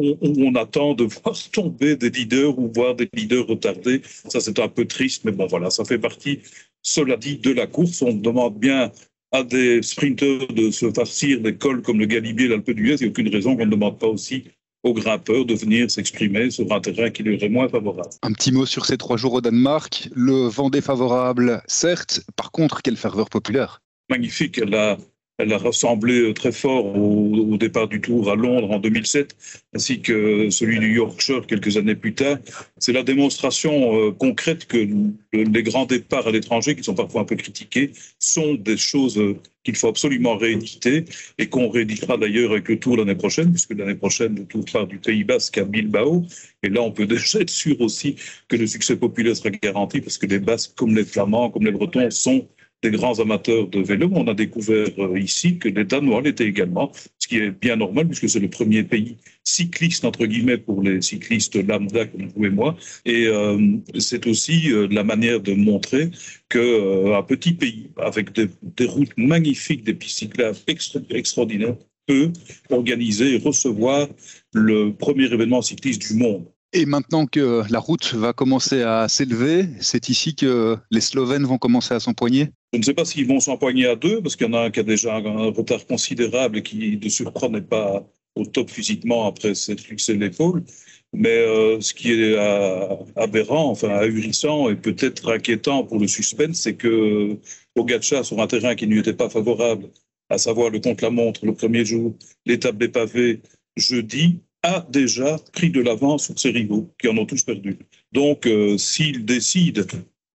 on, 0.00 0.16
on, 0.22 0.54
attend 0.54 0.94
de 0.94 1.04
voir 1.24 1.36
tomber 1.50 1.96
des 1.96 2.10
leaders 2.10 2.58
ou 2.58 2.70
voir 2.72 2.94
des 2.94 3.08
leaders 3.12 3.46
retardés. 3.46 4.02
Ça, 4.28 4.40
c'est 4.40 4.58
un 4.58 4.68
peu 4.68 4.84
triste, 4.86 5.24
mais 5.24 5.32
bon, 5.32 5.46
voilà, 5.46 5.70
ça 5.70 5.84
fait 5.84 5.98
partie, 5.98 6.40
cela 6.82 7.16
dit, 7.16 7.38
de 7.38 7.50
la 7.50 7.66
course. 7.66 8.02
On 8.02 8.12
demande 8.12 8.58
bien 8.58 8.92
à 9.32 9.42
des 9.42 9.82
sprinteurs 9.82 10.46
de 10.48 10.70
se 10.70 10.92
farcir 10.92 11.40
des 11.40 11.56
cols 11.56 11.82
comme 11.82 11.98
le 11.98 12.06
Galibier, 12.06 12.48
l'Alpe 12.48 12.70
d'Huez. 12.70 12.94
Il 12.94 13.02
n'y 13.02 13.04
a 13.06 13.08
aucune 13.08 13.28
raison 13.28 13.56
qu'on 13.56 13.66
ne 13.66 13.70
demande 13.70 13.98
pas 13.98 14.08
aussi 14.08 14.44
aux 14.82 14.94
grimpeurs 14.94 15.44
de 15.44 15.54
venir 15.54 15.90
s'exprimer 15.90 16.50
sur 16.50 16.70
un 16.72 16.80
terrain 16.80 17.10
qui 17.10 17.22
leur 17.22 17.42
est 17.42 17.48
moins 17.48 17.68
favorable. 17.68 18.10
Un 18.22 18.32
petit 18.32 18.52
mot 18.52 18.66
sur 18.66 18.86
ces 18.86 18.96
trois 18.96 19.16
jours 19.16 19.34
au 19.34 19.40
Danemark. 19.40 20.08
Le 20.14 20.48
vent 20.48 20.70
défavorable, 20.70 21.62
certes. 21.66 22.22
Par 22.36 22.50
contre, 22.50 22.82
quelle 22.82 22.96
ferveur 22.96 23.30
populaire 23.30 23.80
Magnifique. 24.10 24.58
Elle 24.58 24.74
a 24.74 24.98
elle 25.38 25.52
a 25.52 25.58
rassemblé 25.58 26.20
euh, 26.20 26.34
très 26.34 26.52
fort 26.52 26.96
au, 26.96 27.56
départ 27.56 27.88
du 27.88 28.00
Tour 28.00 28.30
à 28.30 28.36
Londres 28.36 28.70
en 28.70 28.78
2007, 28.78 29.36
ainsi 29.74 30.00
que 30.00 30.50
celui 30.50 30.78
du 30.78 30.94
Yorkshire 30.94 31.46
quelques 31.46 31.76
années 31.76 31.94
plus 31.94 32.14
tard. 32.14 32.38
C'est 32.78 32.92
la 32.92 33.02
démonstration 33.02 33.96
euh, 33.96 34.12
concrète 34.12 34.66
que 34.66 34.88
les 35.32 35.62
grands 35.62 35.86
départs 35.86 36.26
à 36.26 36.30
l'étranger, 36.30 36.74
qui 36.76 36.82
sont 36.82 36.94
parfois 36.94 37.22
un 37.22 37.24
peu 37.24 37.36
critiqués, 37.36 37.92
sont 38.18 38.54
des 38.54 38.76
choses 38.76 39.18
euh, 39.18 39.36
qu'il 39.64 39.76
faut 39.76 39.88
absolument 39.88 40.36
rééditer 40.36 41.04
et 41.38 41.46
qu'on 41.48 41.68
rééditera 41.68 42.16
d'ailleurs 42.16 42.52
avec 42.52 42.68
le 42.68 42.78
Tour 42.78 42.96
l'année 42.96 43.14
prochaine, 43.14 43.50
puisque 43.50 43.74
l'année 43.74 43.94
prochaine, 43.94 44.34
le 44.34 44.44
Tour 44.44 44.64
part 44.72 44.86
du 44.86 44.98
Pays 44.98 45.24
Basque 45.24 45.58
à 45.58 45.64
Bilbao. 45.64 46.24
Et 46.62 46.68
là, 46.68 46.82
on 46.82 46.90
peut 46.90 47.06
déjà 47.16 47.40
être 47.40 47.50
sûr 47.50 47.80
aussi 47.80 48.16
que 48.48 48.56
le 48.56 48.66
succès 48.66 48.96
populaire 48.96 49.36
sera 49.36 49.50
garanti, 49.50 50.00
parce 50.00 50.18
que 50.18 50.26
les 50.26 50.40
Basques, 50.40 50.72
comme 50.76 50.94
les 50.94 51.04
Flamands, 51.04 51.50
comme 51.50 51.64
les 51.64 51.72
Bretons, 51.72 52.10
sont 52.10 52.46
des 52.82 52.90
grands 52.90 53.18
amateurs 53.20 53.68
de 53.68 53.80
vélo. 53.80 54.10
On 54.12 54.26
a 54.26 54.34
découvert 54.34 54.88
euh, 54.98 55.18
ici 55.18 55.58
que 55.58 55.68
les 55.68 55.84
Danois 55.84 56.20
l'étaient 56.20 56.46
également, 56.46 56.92
ce 57.18 57.28
qui 57.28 57.38
est 57.38 57.50
bien 57.50 57.76
normal 57.76 58.06
puisque 58.08 58.28
c'est 58.28 58.40
le 58.40 58.50
premier 58.50 58.82
pays 58.82 59.16
cycliste, 59.44 60.04
entre 60.04 60.26
guillemets, 60.26 60.58
pour 60.58 60.82
les 60.82 61.02
cyclistes 61.02 61.56
lambda 61.56 62.06
comme 62.06 62.28
vous 62.28 62.46
et 62.46 62.50
moi. 62.50 62.76
Et 63.04 63.26
euh, 63.26 63.58
c'est 63.98 64.26
aussi 64.26 64.72
euh, 64.72 64.88
la 64.90 65.04
manière 65.04 65.40
de 65.40 65.54
montrer 65.54 66.10
qu'un 66.48 66.60
euh, 66.60 67.22
petit 67.22 67.52
pays 67.52 67.90
avec 67.96 68.32
des, 68.32 68.86
routes 68.86 69.16
magnifiques, 69.16 69.84
des 69.84 69.94
pistes 69.94 70.18
cyclables 70.18 70.56
extra 70.66 71.00
extraordinaires, 71.10 71.76
peut 72.06 72.32
organiser 72.70 73.34
et 73.34 73.38
recevoir 73.38 74.08
le 74.52 74.92
premier 74.92 75.32
événement 75.32 75.62
cycliste 75.62 76.02
du 76.08 76.18
monde. 76.18 76.46
Et 76.74 76.86
maintenant 76.86 77.26
que 77.26 77.62
la 77.70 77.78
route 77.78 78.14
va 78.14 78.32
commencer 78.32 78.82
à 78.82 79.06
s'élever, 79.06 79.68
c'est 79.80 80.08
ici 80.08 80.34
que 80.34 80.78
les 80.90 81.02
Slovènes 81.02 81.44
vont 81.44 81.58
commencer 81.58 81.92
à 81.92 82.00
s'empoigner? 82.00 82.48
Je 82.72 82.78
ne 82.78 82.82
sais 82.82 82.94
pas 82.94 83.04
s'ils 83.04 83.26
vont 83.26 83.40
s'empoigner 83.40 83.86
à 83.86 83.96
deux, 83.96 84.22
parce 84.22 84.36
qu'il 84.36 84.46
y 84.46 84.50
en 84.50 84.54
a 84.54 84.60
un 84.60 84.70
qui 84.70 84.80
a 84.80 84.82
déjà 84.82 85.16
un 85.16 85.50
retard 85.50 85.86
considérable 85.86 86.58
et 86.58 86.62
qui, 86.62 86.96
de 86.96 87.08
surcroît, 87.10 87.50
n'est 87.50 87.60
pas 87.60 88.06
au 88.36 88.46
top 88.46 88.70
physiquement 88.70 89.26
après 89.26 89.54
cette 89.54 89.86
luxe 89.88 90.08
l'épaule. 90.08 90.64
Mais 91.12 91.28
euh, 91.28 91.78
ce 91.82 91.92
qui 91.92 92.12
est 92.12 92.34
euh, 92.38 92.96
aberrant, 93.16 93.70
enfin 93.70 93.90
ahurissant 93.90 94.70
et 94.70 94.76
peut-être 94.76 95.30
inquiétant 95.30 95.84
pour 95.84 95.98
le 95.98 96.08
suspense, 96.08 96.56
c'est 96.56 96.74
que 96.74 97.36
Pogacar, 97.74 98.24
sur 98.24 98.40
un 98.40 98.46
terrain 98.46 98.74
qui 98.74 98.86
ne 98.86 98.98
était 98.98 99.12
pas 99.12 99.28
favorable, 99.28 99.90
à 100.30 100.38
savoir 100.38 100.70
le 100.70 100.80
contre-la-montre 100.80 101.44
le 101.44 101.54
premier 101.54 101.84
jour, 101.84 102.14
l'étape 102.46 102.78
des 102.78 102.88
pavés 102.88 103.42
jeudi, 103.76 104.40
a 104.62 104.86
déjà 104.90 105.38
pris 105.52 105.70
de 105.70 105.80
l'avance 105.80 106.26
sur 106.26 106.38
ses 106.38 106.50
rivaux, 106.50 106.88
qui 107.00 107.08
en 107.08 107.16
ont 107.18 107.26
tous 107.26 107.42
perdu. 107.42 107.78
Donc, 108.12 108.46
euh, 108.46 108.78
s'il 108.78 109.24
décide 109.24 109.86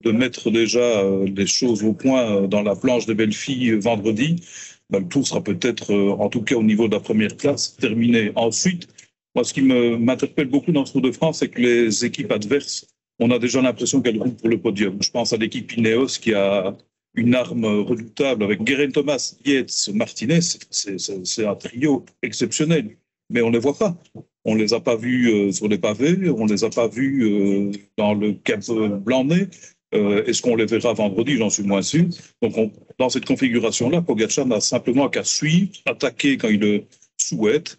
de 0.04 0.12
mettre 0.12 0.52
déjà 0.52 0.80
euh, 0.80 1.26
les 1.36 1.48
choses 1.48 1.84
au 1.84 1.94
point 1.94 2.44
euh, 2.44 2.48
dans 2.48 2.62
la 2.62 2.76
planche 2.76 3.06
des 3.06 3.16
belles 3.16 3.34
filles 3.34 3.72
euh, 3.72 3.80
vendredi, 3.80 4.44
ben, 4.90 5.00
le 5.00 5.08
tour 5.08 5.28
sera 5.28 5.44
peut-être, 5.44 5.94
euh, 5.94 6.12
en 6.12 6.30
tout 6.30 6.42
cas 6.42 6.56
au 6.56 6.64
niveau 6.64 6.88
de 6.88 6.94
la 6.94 7.00
première 7.00 7.36
classe, 7.36 7.76
terminé. 7.78 8.32
Ensuite, 8.36 8.88
moi, 9.36 9.44
ce 9.44 9.54
qui 9.54 9.62
m'interpelle 9.62 10.48
beaucoup 10.48 10.72
dans 10.72 10.86
ce 10.86 10.94
Tour 10.94 11.02
de 11.02 11.12
France, 11.12 11.40
c'est 11.40 11.50
que 11.50 11.62
les 11.62 12.06
équipes 12.06 12.32
adverses, 12.32 12.88
on 13.20 13.30
a 13.30 13.38
déjà 13.38 13.62
l'impression 13.62 14.02
qu'elles 14.02 14.20
roulent 14.20 14.36
pour 14.36 14.50
le 14.50 14.60
podium. 14.60 14.98
Je 15.00 15.12
pense 15.12 15.32
à 15.32 15.38
l'équipe 15.38 15.72
Ineos 15.78 16.18
qui 16.20 16.34
a 16.34 16.76
une 17.14 17.36
arme 17.36 17.66
redoutable 17.66 18.44
avec 18.44 18.64
Guerin 18.64 18.90
Thomas, 18.90 19.36
Yates, 19.46 19.90
Martinez. 19.94 20.40
C'est 20.72 21.46
un 21.46 21.56
trio 21.56 22.04
exceptionnel 22.24 22.98
mais 23.30 23.42
on 23.42 23.50
ne 23.50 23.54
les 23.54 23.60
voit 23.60 23.78
pas. 23.78 23.98
On 24.46 24.56
ne 24.56 24.60
les 24.60 24.74
a 24.74 24.80
pas 24.80 24.96
vus 24.96 25.30
euh, 25.30 25.52
sur 25.52 25.68
les 25.68 25.78
pavés, 25.78 26.30
on 26.30 26.46
ne 26.46 26.52
les 26.52 26.64
a 26.64 26.70
pas 26.70 26.88
vus 26.88 27.26
euh, 27.26 27.72
dans 27.98 28.14
le 28.14 28.34
Cap 28.34 28.62
Blanc-Nez. 28.70 29.48
Euh, 29.94 30.24
Est-ce 30.26 30.42
qu'on 30.42 30.56
les 30.56 30.66
verra 30.66 30.94
vendredi? 30.94 31.38
J'en 31.38 31.50
suis 31.50 31.64
moins 31.64 31.82
sûr. 31.82 32.06
Donc, 32.42 32.58
on, 32.58 32.72
dans 32.98 33.10
cette 33.10 33.26
configuration-là, 33.26 34.02
Pogacar 34.02 34.46
n'a 34.46 34.62
simplement 34.62 35.10
qu'à 35.10 35.24
suivre, 35.24 35.72
attaquer 35.86 36.38
quand 36.38 36.50
il 36.50 36.60
le 36.60 36.84
souhaite, 37.18 37.78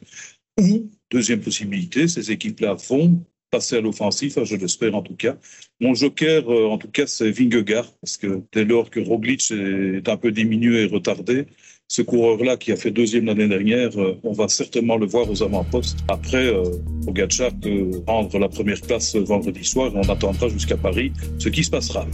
ou, 0.60 0.90
deuxième 1.10 1.40
possibilité, 1.40 2.08
ces 2.08 2.30
équipes-là 2.30 2.76
vont 2.88 3.24
passer 3.50 3.76
à 3.76 3.80
l'offensif, 3.80 4.38
je 4.44 4.56
l'espère 4.56 4.94
en 4.94 5.00
tout 5.00 5.16
cas. 5.16 5.38
Mon 5.80 5.94
joker, 5.94 6.46
en 6.48 6.76
tout 6.76 6.90
cas, 6.90 7.06
c'est 7.06 7.30
Vingegaard, 7.30 7.90
parce 8.02 8.18
que 8.18 8.42
dès 8.52 8.64
lors 8.66 8.90
que 8.90 9.00
Roglic 9.00 9.50
est 9.50 10.06
un 10.06 10.16
peu 10.18 10.32
diminué 10.32 10.82
et 10.82 10.86
retardé, 10.86 11.46
ce 11.88 12.02
coureur-là 12.02 12.58
qui 12.58 12.70
a 12.70 12.76
fait 12.76 12.90
deuxième 12.90 13.24
l'année 13.24 13.48
dernière, 13.48 13.98
euh, 13.98 14.20
on 14.22 14.32
va 14.32 14.46
certainement 14.48 14.98
le 14.98 15.06
voir 15.06 15.28
aux 15.30 15.42
avant-postes. 15.42 15.98
Après, 16.08 16.46
euh, 16.46 16.62
Pogacar 17.04 17.50
peut 17.62 17.90
prendre 18.06 18.38
la 18.38 18.48
première 18.48 18.80
place 18.82 19.16
vendredi 19.16 19.64
soir 19.64 19.90
on 19.94 20.02
attendra 20.02 20.48
jusqu'à 20.48 20.76
Paris 20.76 21.12
ce 21.38 21.48
qui 21.48 21.64
se 21.64 21.70
passera. 21.70 22.06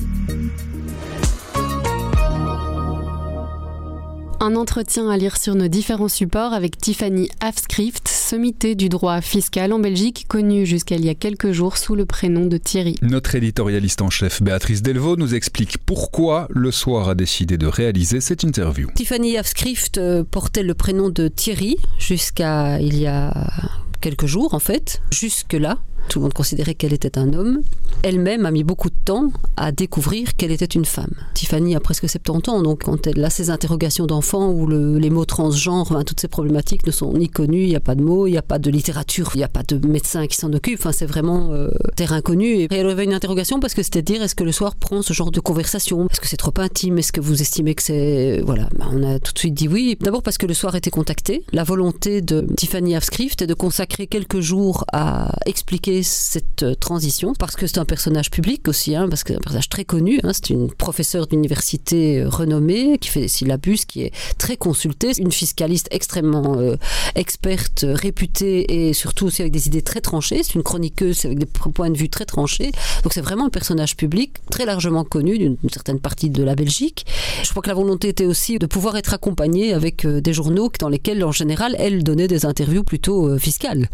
Un 4.47 4.57
entretien 4.57 5.09
à 5.09 5.17
lire 5.17 5.39
sur 5.39 5.55
nos 5.55 5.69
différents 5.69 6.11
supports 6.11 6.53
avec 6.53 6.77
Tiffany 6.77 7.31
Afskrift, 7.41 8.09
sommité 8.09 8.75
du 8.75 8.91
droit 8.91 9.23
fiscal 9.23 9.73
en 9.73 9.79
Belgique, 9.79 10.27
connue 10.29 10.67
jusqu'à 10.67 10.97
il 10.97 11.05
y 11.07 11.09
a 11.09 11.15
quelques 11.15 11.53
jours 11.53 11.79
sous 11.79 11.95
le 11.95 12.05
prénom 12.05 12.45
de 12.45 12.59
Thierry. 12.59 12.97
Notre 13.01 13.37
éditorialiste 13.37 14.03
en 14.03 14.11
chef 14.11 14.43
Béatrice 14.43 14.83
Delvaux 14.83 15.17
nous 15.17 15.35
explique 15.35 15.79
pourquoi 15.79 16.47
le 16.51 16.71
soir 16.71 17.09
a 17.09 17.15
décidé 17.15 17.57
de 17.57 17.67
réaliser 17.67 18.21
cette 18.21 18.43
interview. 18.43 18.91
Tiffany 18.95 19.39
Afskrift 19.39 19.97
euh, 19.97 20.25
portait 20.31 20.63
le 20.63 20.75
prénom 20.75 21.09
de 21.09 21.29
Thierry 21.29 21.79
jusqu'à 21.99 22.79
il 22.83 22.99
y 23.01 23.07
a 23.07 23.33
quelques 24.03 24.27
jours 24.27 24.53
en 24.53 24.59
fait. 24.59 25.01
Jusque-là, 25.11 25.79
tout 26.09 26.19
le 26.19 26.25
monde 26.25 26.35
considérait 26.35 26.75
qu'elle 26.75 26.93
était 26.93 27.19
un 27.19 27.33
homme. 27.33 27.61
Elle-même 28.03 28.47
a 28.47 28.51
mis 28.51 28.65
beaucoup 28.65 28.91
de 28.91 28.97
temps 29.05 29.31
à 29.57 29.73
découvrir 29.73 30.37
qu'elle 30.37 30.51
était 30.51 30.65
une 30.65 30.85
femme. 30.85 31.13
Tiffany 31.35 31.75
a 31.75 31.81
presque 31.81 32.09
70 32.09 32.51
ans, 32.51 32.63
donc 32.63 32.85
quand 32.85 33.07
elle 33.07 33.25
a 33.25 33.31
ces 33.31 33.51
interrogations 33.51 34.07
d'enfants 34.07 34.51
où 34.51 34.67
le, 34.67 34.99
les 34.99 35.11
mots 35.11 35.25
transgenres, 35.25 36.05
toutes 36.05 36.21
ces 36.21 36.29
problématiques 36.29 36.87
ne 36.87 36.93
sont 36.93 37.13
ni 37.15 37.29
connues, 37.29 37.63
il 37.63 37.69
n'y 37.69 37.77
a 37.77 37.81
pas 37.81 37.95
de 37.95 38.03
mots, 38.03 38.27
il 38.27 38.33
n'y 38.33 38.39
a 38.39 38.43
pas 38.43 38.59
de 38.59 38.71
littérature, 38.71 39.31
il 39.35 39.39
n'y 39.39 39.45
a 39.45 39.49
pas 39.49 39.63
de 39.63 39.85
médecin 39.87 40.27
qui 40.27 40.37
s'en 40.37 40.53
occupe, 40.53 40.79
enfin, 40.81 40.93
c'est 40.93 41.07
vraiment 41.07 41.53
euh, 41.53 41.71
terrain 41.97 42.21
connu. 42.21 42.47
Et 42.47 42.69
elle 42.71 42.89
avait 42.89 43.05
une 43.05 43.15
interrogation 43.15 43.61
parce 43.61 43.75
que 43.75 43.83
c'était 43.83 44.03
de 44.03 44.07
dire 44.07 44.23
est-ce 44.23 44.35
que 44.35 44.45
le 44.45 44.53
soir 44.53 44.75
prend 44.77 45.03
ce 45.03 45.13
genre 45.13 45.31
de 45.31 45.41
conversation? 45.41 46.07
Est-ce 46.11 46.21
que 46.21 46.29
c'est 46.29 46.37
trop 46.37 46.53
intime? 46.59 46.99
Est-ce 46.99 47.13
que 47.13 47.21
vous 47.21 47.41
estimez 47.41 47.75
que 47.75 47.83
c'est... 47.83 48.41
Voilà, 48.45 48.69
ben, 48.79 48.89
on 48.93 49.03
a 49.03 49.19
tout 49.19 49.33
de 49.33 49.39
suite 49.39 49.55
dit 49.55 49.69
oui. 49.69 49.97
D'abord 50.01 50.23
parce 50.23 50.39
que 50.39 50.47
le 50.47 50.55
soir 50.55 50.75
était 50.75 50.91
contacté. 50.91 51.45
La 51.53 51.65
volonté 51.65 52.21
de 52.21 52.47
Tiffany 52.57 52.95
Afskrift 52.97 53.43
est 53.43 53.47
de 53.47 53.55
consacrer 53.55 54.07
quelques 54.07 54.41
jours 54.41 54.85
à 54.93 55.33
expliquer 55.47 55.94
cette 56.03 56.79
transition 56.81 57.35
parce 57.39 57.57
que 57.57 57.67
c'est 57.67 57.79
un 57.79 57.85
personnage 57.85 58.31
public 58.31 58.69
aussi, 58.69 58.95
hein, 58.97 59.09
parce 59.09 59.25
que 59.25 59.33
c'est 59.33 59.39
un 59.39 59.43
personnage 59.43 59.69
très 59.69 59.85
connu. 59.85 60.21
Hein, 60.23 60.33
c'est 60.33 60.51
une 60.51 60.73
professeure 60.73 61.27
d'université 61.27 62.25
renommée 62.25 62.99
qui 62.99 63.09
fait 63.09 63.21
des 63.21 63.29
syllabus, 63.29 63.87
qui 63.87 64.03
est 64.03 64.13
très 64.39 64.57
consultée, 64.57 65.13
une 65.19 65.33
fiscaliste 65.33 65.89
extrêmement 65.91 66.59
euh, 66.59 66.77
experte, 67.15 67.85
réputée 67.89 68.89
et 68.89 68.93
surtout 68.93 69.27
aussi 69.27 69.43
avec 69.43 69.53
des 69.53 69.67
idées 69.67 69.83
très 69.83 70.01
tranchées. 70.01 70.43
C'est 70.43 70.55
une 70.55 70.63
chroniqueuse 70.63 71.25
avec 71.25 71.39
des 71.39 71.47
points 71.47 71.91
de 71.91 71.97
vue 71.97 72.09
très 72.09 72.25
tranchés. 72.25 72.73
Donc 73.03 73.13
c'est 73.13 73.21
vraiment 73.21 73.47
un 73.47 73.51
personnage 73.51 73.97
public 73.97 74.35
très 74.51 74.65
largement 74.65 75.05
connu 75.05 75.39
d'une 75.39 75.57
certaine 75.73 76.01
partie 76.01 76.31
de 76.31 76.43
la 76.43 76.55
Belgique. 76.55 77.07
Je 77.43 77.51
crois 77.51 77.63
que 77.63 77.69
la 77.69 77.75
volonté 77.75 78.09
était 78.09 78.27
aussi 78.27 78.59
de 78.59 78.67
pouvoir 78.67 78.97
être 78.97 79.15
accompagnée 79.15 79.73
avec 79.73 80.05
euh, 80.05 80.21
des 80.21 80.33
journaux 80.33 80.71
dans 80.79 80.89
lesquels 80.89 81.25
en 81.25 81.33
général 81.33 81.77
elle 81.79 82.03
donnait 82.03 82.29
des 82.29 82.47
interviews 82.47 82.85
plutôt 82.85 83.29
euh, 83.29 83.39
fiscales, 83.39 83.89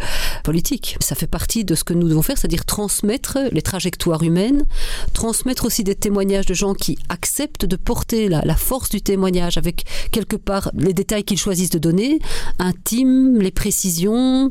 politiques. 0.45 0.97
Ça 1.01 1.15
fait 1.15 1.27
partie 1.27 1.65
de 1.65 1.75
ce 1.75 1.85
que 1.85 1.90
que 1.91 1.99
nous 1.99 2.09
devons 2.09 2.23
faire, 2.23 2.39
c'est-à-dire 2.39 2.65
transmettre 2.65 3.39
les 3.51 3.63
trajectoires 3.63 4.23
humaines, 4.23 4.65
transmettre 5.13 5.65
aussi 5.65 5.83
des 5.83 5.97
témoignages 5.97 6.47
de 6.47 6.55
gens 6.55 6.75
qui 6.75 6.97
acceptent 7.09 7.67
de 7.67 7.77
porter 7.77 8.29
la, 8.29 8.43
la 8.43 8.55
force 8.55 8.91
du 8.91 9.03
témoignage 9.03 9.59
avec 9.59 9.85
quelque 10.13 10.37
part 10.37 10.71
les 10.75 10.93
détails 10.93 11.25
qu'ils 11.25 11.39
choisissent 11.39 11.71
de 11.71 11.81
donner, 11.81 12.21
intimes, 12.61 13.41
les 13.41 13.51
précisions, 13.51 14.51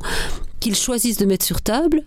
qu'ils 0.60 0.75
choisissent 0.75 1.17
de 1.17 1.25
mettre 1.25 1.46
sur 1.46 1.62
table 1.62 2.03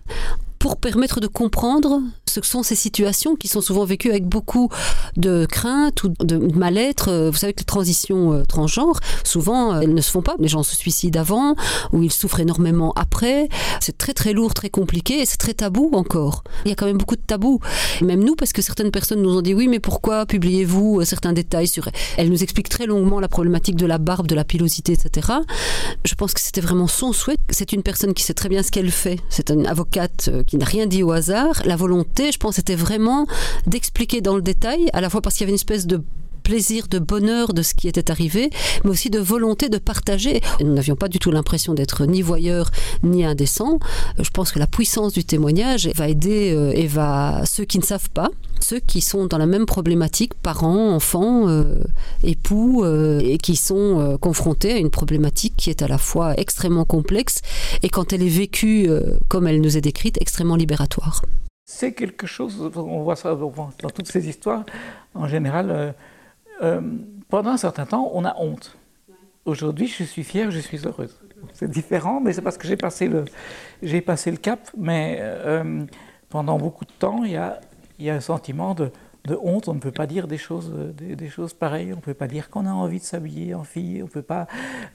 pour 0.58 0.76
permettre 0.76 1.18
de 1.20 1.26
comprendre 1.26 2.02
ce 2.32 2.40
sont 2.42 2.62
ces 2.62 2.74
situations 2.74 3.36
qui 3.36 3.46
sont 3.46 3.60
souvent 3.60 3.84
vécues 3.84 4.10
avec 4.10 4.26
beaucoup 4.26 4.70
de 5.16 5.46
crainte 5.46 6.02
ou 6.04 6.08
de 6.20 6.38
mal-être. 6.56 7.08
Euh, 7.10 7.30
vous 7.30 7.36
savez 7.36 7.52
que 7.52 7.60
les 7.60 7.66
transitions 7.66 8.32
euh, 8.32 8.44
transgenres, 8.44 9.00
souvent, 9.22 9.74
euh, 9.74 9.80
elles 9.80 9.94
ne 9.94 10.00
se 10.00 10.10
font 10.10 10.22
pas. 10.22 10.36
Les 10.38 10.48
gens 10.48 10.62
se 10.62 10.74
suicident 10.74 11.20
avant 11.20 11.54
ou 11.92 12.02
ils 12.02 12.12
souffrent 12.12 12.40
énormément 12.40 12.92
après. 12.96 13.48
C'est 13.80 13.98
très 13.98 14.14
très 14.14 14.32
lourd, 14.32 14.54
très 14.54 14.70
compliqué 14.70 15.20
et 15.20 15.26
c'est 15.26 15.36
très 15.36 15.52
tabou 15.52 15.90
encore. 15.92 16.42
Il 16.64 16.70
y 16.70 16.72
a 16.72 16.74
quand 16.74 16.86
même 16.86 16.96
beaucoup 16.96 17.16
de 17.16 17.22
tabous. 17.26 17.60
Même 18.00 18.24
nous, 18.24 18.34
parce 18.34 18.52
que 18.52 18.62
certaines 18.62 18.90
personnes 18.90 19.20
nous 19.20 19.36
ont 19.36 19.42
dit 19.42 19.52
oui, 19.52 19.68
mais 19.68 19.80
pourquoi 19.80 20.24
publiez-vous 20.24 21.04
certains 21.04 21.34
détails 21.34 21.68
sur... 21.68 21.88
Elle 22.16 22.30
nous 22.30 22.42
explique 22.42 22.70
très 22.70 22.86
longuement 22.86 23.20
la 23.20 23.28
problématique 23.28 23.76
de 23.76 23.86
la 23.86 23.98
barbe, 23.98 24.26
de 24.26 24.34
la 24.34 24.44
pilosité, 24.44 24.94
etc. 24.94 25.28
Je 26.04 26.14
pense 26.14 26.32
que 26.32 26.40
c'était 26.40 26.62
vraiment 26.62 26.86
son 26.86 27.12
souhait. 27.12 27.36
C'est 27.50 27.72
une 27.72 27.82
personne 27.82 28.14
qui 28.14 28.22
sait 28.22 28.34
très 28.34 28.48
bien 28.48 28.62
ce 28.62 28.70
qu'elle 28.70 28.90
fait. 28.90 29.20
C'est 29.28 29.50
une 29.50 29.66
avocate 29.66 30.30
qui 30.46 30.56
n'a 30.56 30.64
rien 30.64 30.86
dit 30.86 31.02
au 31.02 31.12
hasard. 31.12 31.62
La 31.64 31.76
volonté, 31.76 32.21
je 32.30 32.38
pense, 32.38 32.56
c'était 32.56 32.74
vraiment 32.74 33.26
d'expliquer 33.66 34.20
dans 34.20 34.36
le 34.36 34.42
détail, 34.42 34.90
à 34.92 35.00
la 35.00 35.10
fois 35.10 35.22
parce 35.22 35.34
qu'il 35.34 35.42
y 35.42 35.46
avait 35.46 35.52
une 35.52 35.56
espèce 35.56 35.86
de 35.86 36.02
plaisir, 36.42 36.88
de 36.88 36.98
bonheur 36.98 37.54
de 37.54 37.62
ce 37.62 37.74
qui 37.74 37.88
était 37.88 38.10
arrivé, 38.10 38.50
mais 38.84 38.90
aussi 38.90 39.10
de 39.10 39.18
volonté 39.18 39.68
de 39.68 39.78
partager. 39.78 40.40
Nous 40.60 40.72
n'avions 40.72 40.96
pas 40.96 41.08
du 41.08 41.18
tout 41.18 41.30
l'impression 41.30 41.74
d'être 41.74 42.04
ni 42.04 42.22
voyeurs 42.22 42.70
ni 43.02 43.24
indécents. 43.24 43.78
Je 44.18 44.30
pense 44.30 44.52
que 44.52 44.58
la 44.58 44.66
puissance 44.66 45.12
du 45.12 45.24
témoignage 45.24 45.88
va 45.94 46.08
aider 46.08 46.52
euh, 46.52 46.72
et 46.74 46.86
va 46.86 47.42
ceux 47.46 47.64
qui 47.64 47.78
ne 47.78 47.84
savent 47.84 48.10
pas, 48.10 48.30
ceux 48.60 48.80
qui 48.80 49.00
sont 49.00 49.26
dans 49.26 49.38
la 49.38 49.46
même 49.46 49.66
problématique, 49.66 50.34
parents, 50.34 50.94
enfants, 50.94 51.48
euh, 51.48 51.82
époux, 52.22 52.84
euh, 52.84 53.20
et 53.20 53.38
qui 53.38 53.56
sont 53.56 54.18
confrontés 54.20 54.72
à 54.72 54.76
une 54.78 54.90
problématique 54.90 55.54
qui 55.56 55.70
est 55.70 55.82
à 55.82 55.88
la 55.88 55.98
fois 55.98 56.34
extrêmement 56.38 56.84
complexe 56.84 57.40
et 57.82 57.88
quand 57.88 58.12
elle 58.12 58.22
est 58.22 58.28
vécue 58.28 58.88
comme 59.28 59.46
elle 59.46 59.60
nous 59.60 59.76
est 59.76 59.80
décrite, 59.80 60.18
extrêmement 60.20 60.56
libératoire. 60.56 61.22
C'est 61.64 61.92
quelque 61.92 62.26
chose, 62.26 62.70
on 62.74 63.02
voit 63.02 63.16
ça 63.16 63.34
dans 63.34 63.90
toutes 63.90 64.08
ces 64.08 64.28
histoires, 64.28 64.64
en 65.14 65.28
général, 65.28 65.94
euh, 66.62 66.80
pendant 67.28 67.50
un 67.50 67.56
certain 67.56 67.86
temps, 67.86 68.10
on 68.14 68.24
a 68.24 68.36
honte. 68.36 68.76
Aujourd'hui, 69.44 69.86
je 69.86 70.04
suis 70.04 70.24
fière, 70.24 70.50
je 70.50 70.58
suis 70.58 70.86
heureuse. 70.86 71.20
C'est 71.52 71.70
différent, 71.70 72.20
mais 72.20 72.32
c'est 72.32 72.42
parce 72.42 72.58
que 72.58 72.68
j'ai 72.68 72.76
passé 72.76 73.08
le, 73.08 74.36
cap. 74.36 74.70
Mais 74.76 75.18
euh, 75.20 75.84
pendant 76.28 76.58
beaucoup 76.58 76.84
de 76.84 76.92
temps, 76.92 77.24
il 77.24 77.32
y 77.32 78.10
a 78.10 78.14
un 78.14 78.20
sentiment 78.20 78.74
de, 78.74 78.90
de, 79.24 79.38
honte. 79.40 79.68
On 79.68 79.74
ne 79.74 79.80
peut 79.80 79.92
pas 79.92 80.06
dire 80.06 80.26
des 80.26 80.38
choses, 80.38 80.72
des, 80.96 81.16
des 81.16 81.28
choses 81.28 81.54
pareilles. 81.54 81.92
On 81.92 81.96
ne 81.96 82.00
peut 82.00 82.14
pas 82.14 82.28
dire 82.28 82.50
qu'on 82.50 82.66
a 82.66 82.72
envie 82.72 82.98
de 82.98 83.04
s'habiller 83.04 83.54
en 83.54 83.64
fille. 83.64 84.02
On 84.02 84.06
peut 84.06 84.22
pas. 84.22 84.46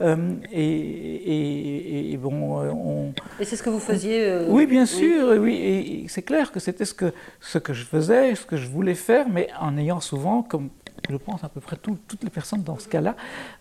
Euh, 0.01 0.35
et, 0.51 2.11
et, 2.11 2.17
bon, 2.17 2.59
on. 2.59 3.13
Et 3.39 3.45
c'est 3.45 3.55
ce 3.55 3.63
que 3.63 3.69
vous 3.69 3.79
faisiez. 3.79 4.45
oui, 4.47 4.65
bien 4.65 4.85
sûr. 4.85 5.35
Oui, 5.39 5.55
et 5.55 6.05
c'est 6.07 6.23
clair 6.23 6.51
que 6.51 6.59
c'était 6.59 6.85
ce 6.85 6.93
que 6.93 7.13
ce 7.39 7.57
que 7.57 7.73
je 7.73 7.83
faisais, 7.83 8.35
ce 8.35 8.45
que 8.45 8.57
je 8.57 8.67
voulais 8.67 8.95
faire, 8.95 9.27
mais 9.29 9.49
en 9.59 9.77
ayant 9.77 9.99
souvent 9.99 10.43
comme 10.43 10.69
je 11.09 11.17
pense 11.17 11.43
à 11.43 11.49
peu 11.49 11.61
près 11.61 11.77
toutes 11.77 12.23
les 12.23 12.29
personnes 12.29 12.63
dans 12.63 12.77
ce 12.77 12.87
cas-là, 12.87 13.15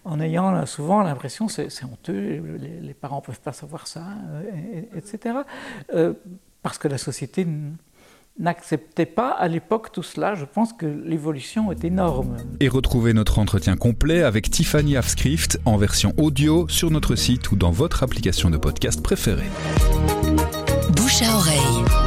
en 0.04 0.20
ayant 0.20 0.64
souvent 0.66 1.02
l'impression 1.02 1.49
c'est 1.49 1.85
honteux, 1.85 2.58
les, 2.82 2.94
parents 2.94 3.16
ne 3.16 3.26
peuvent 3.26 3.40
pas 3.40 3.52
savoir 3.52 3.87
ça, 3.87 4.04
euh, 4.30 4.82
etc. 4.96 5.38
Euh, 5.94 6.14
parce 6.62 6.78
que 6.78 6.88
la 6.88 6.99
société 6.99 7.46
n'acceptait 8.38 9.06
pas 9.06 9.30
à 9.30 9.48
l'époque 9.48 9.92
tout 9.92 10.02
cela. 10.02 10.34
Je 10.34 10.44
pense 10.44 10.72
que 10.72 10.86
l'évolution 10.86 11.72
est 11.72 11.84
énorme. 11.84 12.36
Et 12.60 12.68
retrouvez 12.68 13.12
notre 13.12 13.38
entretien 13.38 13.76
complet 13.76 14.22
avec 14.22 14.50
Tiffany 14.50 14.96
Afskrift 14.96 15.58
en 15.64 15.76
version 15.76 16.12
audio 16.16 16.66
sur 16.68 16.90
notre 16.90 17.14
site 17.14 17.50
ou 17.50 17.56
dans 17.56 17.70
votre 17.70 18.02
application 18.02 18.50
de 18.50 18.56
podcast 18.56 19.02
préférée. 19.02 19.50
Bouche 20.94 21.22
à 21.22 21.34
oreille. 21.36 22.05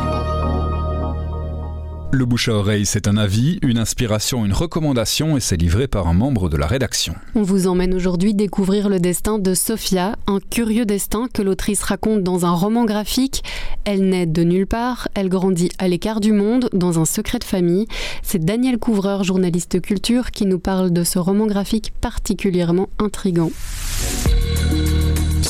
Le 2.11 2.25
bouche 2.25 2.49
à 2.49 2.53
oreille, 2.53 2.87
c'est 2.87 3.07
un 3.07 3.17
avis, 3.17 3.59
une 3.61 3.77
inspiration, 3.77 4.43
une 4.43 4.53
recommandation 4.53 5.37
et 5.37 5.39
c'est 5.39 5.57
livré 5.57 5.87
par 5.87 6.07
un 6.07 6.13
membre 6.13 6.49
de 6.49 6.57
la 6.57 6.65
rédaction. 6.65 7.13
On 7.35 7.43
vous 7.43 7.67
emmène 7.67 7.93
aujourd'hui 7.93 8.33
découvrir 8.33 8.89
le 8.89 8.99
destin 8.99 9.37
de 9.37 9.53
Sophia, 9.53 10.15
un 10.25 10.39
curieux 10.39 10.85
destin 10.85 11.27
que 11.31 11.43
l'autrice 11.43 11.83
raconte 11.83 12.23
dans 12.23 12.47
un 12.47 12.51
roman 12.51 12.85
graphique. 12.85 13.43
Elle 13.85 14.09
naît 14.09 14.25
de 14.25 14.43
nulle 14.43 14.65
part, 14.65 15.07
elle 15.13 15.29
grandit 15.29 15.69
à 15.77 15.87
l'écart 15.87 16.19
du 16.19 16.31
monde, 16.31 16.69
dans 16.73 16.99
un 16.99 17.05
secret 17.05 17.37
de 17.37 17.43
famille. 17.43 17.85
C'est 18.23 18.43
Daniel 18.43 18.79
Couvreur, 18.79 19.23
journaliste 19.23 19.79
culture, 19.79 20.31
qui 20.31 20.47
nous 20.47 20.59
parle 20.59 20.91
de 20.91 21.03
ce 21.03 21.19
roman 21.19 21.45
graphique 21.45 21.93
particulièrement 22.01 22.89
intrigant. 22.97 23.51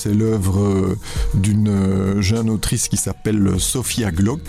C'est 0.01 0.13
l'œuvre 0.13 0.61
euh, 0.61 0.97
d'une 1.33 1.67
euh, 1.67 2.21
jeune 2.21 2.49
autrice 2.49 2.87
qui 2.87 2.95
s'appelle 2.95 3.59
Sophia 3.59 4.11
Glock 4.11 4.39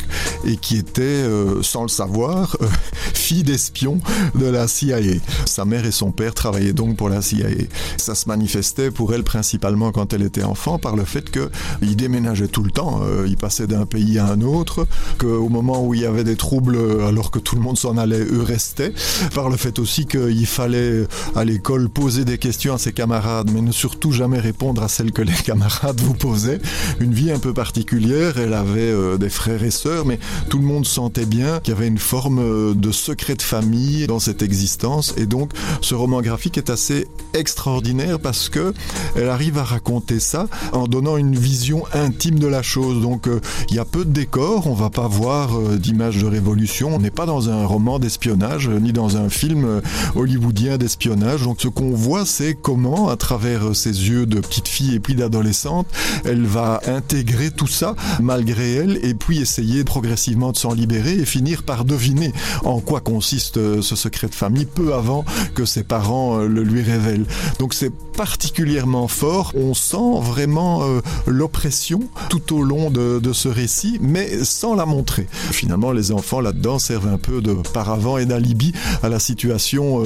et 0.45 0.57
qui 0.57 0.77
était, 0.77 1.03
euh, 1.03 1.61
sans 1.61 1.83
le 1.83 1.89
savoir, 1.89 2.57
fille 3.15 3.43
d'espion 3.43 3.99
de 4.37 4.47
la 4.47 4.69
CIA. 4.69 5.01
Sa 5.47 5.65
mère 5.65 5.85
et 5.87 5.91
son 5.91 6.13
père 6.13 6.35
travaillaient 6.35 6.73
donc 6.73 6.97
pour 6.97 7.09
la 7.09 7.21
CIA. 7.21 7.49
Ça 7.97 8.15
se 8.15 8.29
manifestait 8.29 8.93
pour 8.93 9.13
elle 9.13 9.25
principalement 9.25 9.91
quand 9.91 10.13
elle 10.13 10.23
était 10.23 10.45
enfant 10.45 10.79
par 10.79 10.95
le 10.95 11.05
fait 11.05 11.33
qu'il 11.33 11.97
déménageait 11.97 12.47
tout 12.47 12.63
le 12.63 12.71
temps. 12.71 13.01
Il 13.27 13.37
passait 13.37 13.67
d'un 13.67 13.87
pays 13.87 14.21
à 14.21 14.27
un 14.27 14.43
autre, 14.43 14.87
qu'au 15.19 15.49
moment 15.49 15.85
où 15.85 15.95
il 15.95 16.03
y 16.03 16.07
avait 16.07 16.25
des 16.25 16.37
troubles, 16.37 16.79
alors 17.07 17.33
que 17.33 17.41
tout 17.41 17.57
le 17.57 17.61
monde 17.61 17.77
s'en 17.77 17.97
allait, 17.97 18.21
eux 18.21 18.43
restaient. 18.43 18.93
Par 19.35 19.51
le 19.51 19.57
fait 19.57 19.81
aussi 19.81 20.07
qu'il 20.07 20.47
fallait 20.47 21.07
à 21.35 21.45
l'école 21.45 21.89
poser 21.89 22.25
des 22.25 22.39
questions 22.39 22.75
à 22.75 22.79
ses 22.79 22.93
camarades, 22.93 23.51
mais 23.53 23.61
ne 23.61 23.73
surtout 23.73 24.13
jamais 24.13 24.39
répondre 24.39 24.83
à 24.83 24.89
celles 24.89 25.13
que 25.13 25.23
les 25.23 25.40
camarades 25.45 26.01
vous 26.01 26.15
posaient. 26.15 26.61
Une 27.01 27.13
vie 27.13 27.31
un 27.31 27.39
peu 27.39 27.53
particulière, 27.53 28.39
elle 28.39 28.55
avait 28.55 28.81
euh, 28.81 29.17
des 29.17 29.31
frères 29.31 29.63
et 29.63 29.71
sœurs, 29.71 30.05
mais 30.05 30.19
tout 30.49 30.59
le 30.59 30.65
monde 30.65 30.87
sentait 30.87 31.27
bien 31.27 31.61
qu'il 31.61 31.75
y 31.75 31.77
avait 31.77 31.89
une 31.89 31.99
forme 31.99 32.39
euh, 32.39 32.75
de 32.75 32.91
secret 32.91 33.35
de 33.35 33.43
famille 33.43 34.07
dans 34.07 34.19
cette 34.19 34.43
existence. 34.43 35.15
Et 35.17 35.27
donc, 35.27 35.53
ce 35.81 35.95
roman 35.95 36.21
graphique 36.21 36.59
est 36.59 36.71
assez 36.71 37.09
extraordinaire 37.35 38.19
parce 38.19 38.49
que 38.49 38.75
elle 39.17 39.29
arrive 39.29 39.59
à 39.59 39.65
raconter 39.65 40.21
ça 40.21 40.49
en 40.73 40.87
donnant 40.87 41.17
une 41.17 41.37
vision 41.37 41.85
intime 41.93 42.39
de 42.39 42.47
la 42.47 42.63
chose. 42.63 43.01
Donc, 43.01 43.27
euh, 43.27 43.41
il 43.71 43.77
y 43.77 43.79
a 43.79 43.85
peu 43.85 44.05
de 44.05 44.11
décors, 44.11 44.67
on 44.67 44.75
va 44.75 44.91
pas 44.91 45.09
voir 45.09 45.59
d'images 45.79 46.19
de 46.19 46.27
révolution, 46.27 46.95
on 46.95 46.99
n'est 46.99 47.11
pas 47.11 47.27
dans 47.27 47.51
un 47.51 47.67
roman 47.67 47.99
d'espionnage 47.99 48.69
ni 48.69 48.93
dans 48.93 49.17
un 49.17 49.29
film 49.29 49.81
hollywoodien 50.15 50.79
d'espionnage. 50.79 51.43
Donc, 51.43 51.61
ce 51.61 51.69
qu'on 51.69 51.91
voit, 51.91 52.27
c'est 52.27 52.55
comment, 52.55 53.09
à 53.09 53.17
travers 53.17 53.75
ses 53.75 54.09
yeux 54.09 54.27
de 54.27 54.41
petite 54.41 54.69
fille 54.69 54.95
et 54.95 55.01
puis 55.01 55.15
adolescente, 55.31 55.87
elle 56.25 56.45
va 56.45 56.81
intégrer 56.89 57.53
tout 57.53 57.69
ça 57.69 57.95
malgré 58.21 58.75
elle 58.75 58.99
et 59.05 59.15
puis 59.15 59.39
essayer 59.39 59.85
progressivement 59.85 60.51
de 60.51 60.57
s'en 60.57 60.75
libérer 60.75 61.13
et 61.13 61.25
finir 61.25 61.63
par 61.63 61.85
deviner 61.85 62.33
en 62.65 62.81
quoi 62.81 63.01
consiste 63.01 63.59
euh, 63.59 63.81
ce 63.81 63.95
secret 63.95 64.27
de 64.27 64.35
famille 64.35 64.65
peu 64.65 64.93
avant 64.93 65.25
que 65.55 65.65
ses 65.65 65.85
parents 65.85 66.41
euh, 66.41 66.49
le 66.49 66.65
lui 66.65 66.83
révèlent. 66.83 67.27
Donc 67.61 67.75
c'est 67.75 67.93
particulièrement 68.17 69.07
fort. 69.07 69.53
On 69.55 69.73
sent 69.73 70.21
vraiment 70.21 70.83
euh, 70.83 71.01
l'oppression 71.29 72.01
tout 72.29 72.57
au 72.57 72.63
long 72.63 72.91
de, 72.91 73.21
ce 73.33 73.49
récit, 73.49 73.99
mais 74.01 74.43
sans 74.43 74.75
la 74.75 74.85
montrer. 74.85 75.29
Finalement, 75.31 75.93
les 75.93 76.11
enfants 76.11 76.41
là-dedans 76.41 76.81
servent 76.81 77.07
un 77.07 77.19
peu 77.19 77.41
de 77.41 77.55
paravent 77.55 78.19
et 78.19 78.27
d'alibi 78.27 78.73
à 79.05 79.09
la 79.09 79.21
situation 79.21 80.03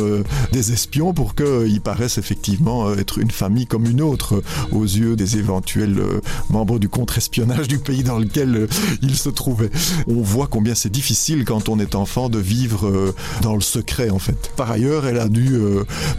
des 0.53 0.73
espions 0.73 1.15
pour 1.15 1.35
qu'ils 1.35 1.81
paraissent 1.81 2.19
effectivement 2.19 2.93
être 2.93 3.19
une 3.19 3.31
famille 3.31 3.67
comme 3.67 3.87
une 3.87 4.03
autre 4.03 4.43
aux 4.73 4.85
yeux 4.85 5.14
des 5.17 5.37
éventuels 5.37 5.99
euh, 5.99 6.21
membres 6.51 6.79
du 6.79 6.89
contre-espionnage 6.89 7.69
du 7.69 7.79
pays 7.79 8.03
dans 8.03 8.19
lequel 8.19 8.57
euh, 8.57 8.67
il 9.03 9.17
se 9.17 9.29
trouvait. 9.29 9.71
On 10.07 10.21
voit 10.23 10.47
combien 10.47 10.75
c'est 10.75 10.91
difficile 10.91 11.45
quand 11.45 11.69
on 11.69 11.79
est 11.79 11.95
enfant 11.95 12.29
de 12.29 12.39
vivre 12.39 12.87
euh, 12.87 13.15
dans 13.43 13.55
le 13.55 13.61
secret 13.61 14.11
en 14.11 14.19
fait. 14.19 14.51
Par 14.57 14.71
ailleurs, 14.71 15.07
elle 15.07 15.19
a 15.19 15.29
dû, 15.29 15.59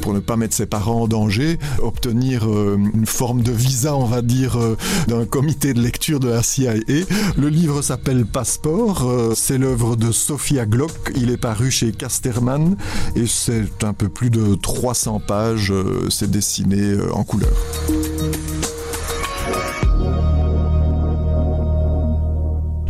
pour 0.02 0.14
ne 0.14 0.20
pas 0.20 0.36
mettre 0.36 0.56
ses 0.56 0.66
parents 0.66 1.04
en 1.04 1.08
danger, 1.08 1.60
obtenir 1.82 2.44
une 2.46 3.06
forme 3.06 3.42
de 3.42 3.52
visa, 3.52 3.96
on 3.96 4.06
va 4.06 4.22
dire, 4.22 4.58
d'un 5.08 5.26
comité 5.26 5.74
de 5.74 5.82
lecture 5.82 6.20
de 6.20 6.30
la 6.30 6.44
CIA. 6.44 6.74
Le 7.38 7.50
livre 7.50 7.82
s'appelle 7.82 8.26
Passeport, 8.26 9.34
c'est 9.36 9.58
l'œuvre 9.58 9.96
de 9.96 10.12
Sophia 10.12 10.66
Glock, 10.66 11.14
il 11.16 11.30
est 11.30 11.38
paru 11.38 11.72
chez 11.72 11.92
Casterman 11.92 12.76
et 13.16 13.28
c'est 13.28 13.84
un 13.84 13.94
peu 13.94 14.10
plus 14.10 14.30
de 14.30 14.56
300 14.56 15.22
pages, 15.26 15.74
c'est 16.10 16.30
dessiné 16.30 16.96
en 17.14 17.24
couleur. 17.24 17.54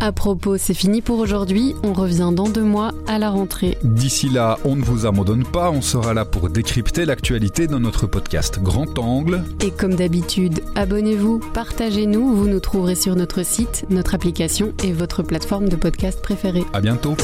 À 0.06 0.12
propos, 0.12 0.56
c'est 0.56 0.72
fini 0.72 1.02
pour 1.02 1.18
aujourd'hui. 1.18 1.74
On 1.82 1.92
revient 1.92 2.30
dans 2.32 2.48
deux 2.48 2.62
mois 2.62 2.92
à 3.08 3.18
la 3.18 3.28
rentrée. 3.28 3.76
D'ici 3.82 4.28
là, 4.28 4.56
on 4.64 4.76
ne 4.76 4.84
vous 4.84 5.04
abandonne 5.04 5.42
pas. 5.42 5.68
On 5.72 5.82
sera 5.82 6.14
là 6.14 6.24
pour 6.24 6.48
décrypter 6.48 7.04
l'actualité 7.04 7.66
dans 7.66 7.80
notre 7.80 8.06
podcast 8.06 8.60
Grand 8.62 9.00
Angle. 9.00 9.42
Et 9.60 9.72
comme 9.72 9.96
d'habitude, 9.96 10.60
abonnez-vous, 10.76 11.40
partagez-nous. 11.52 12.36
Vous 12.36 12.46
nous 12.46 12.60
trouverez 12.60 12.94
sur 12.94 13.16
notre 13.16 13.44
site, 13.44 13.84
notre 13.90 14.14
application 14.14 14.72
et 14.84 14.92
votre 14.92 15.24
plateforme 15.24 15.68
de 15.68 15.74
podcast 15.74 16.22
préférée. 16.22 16.62
À 16.72 16.80
bientôt. 16.80 17.16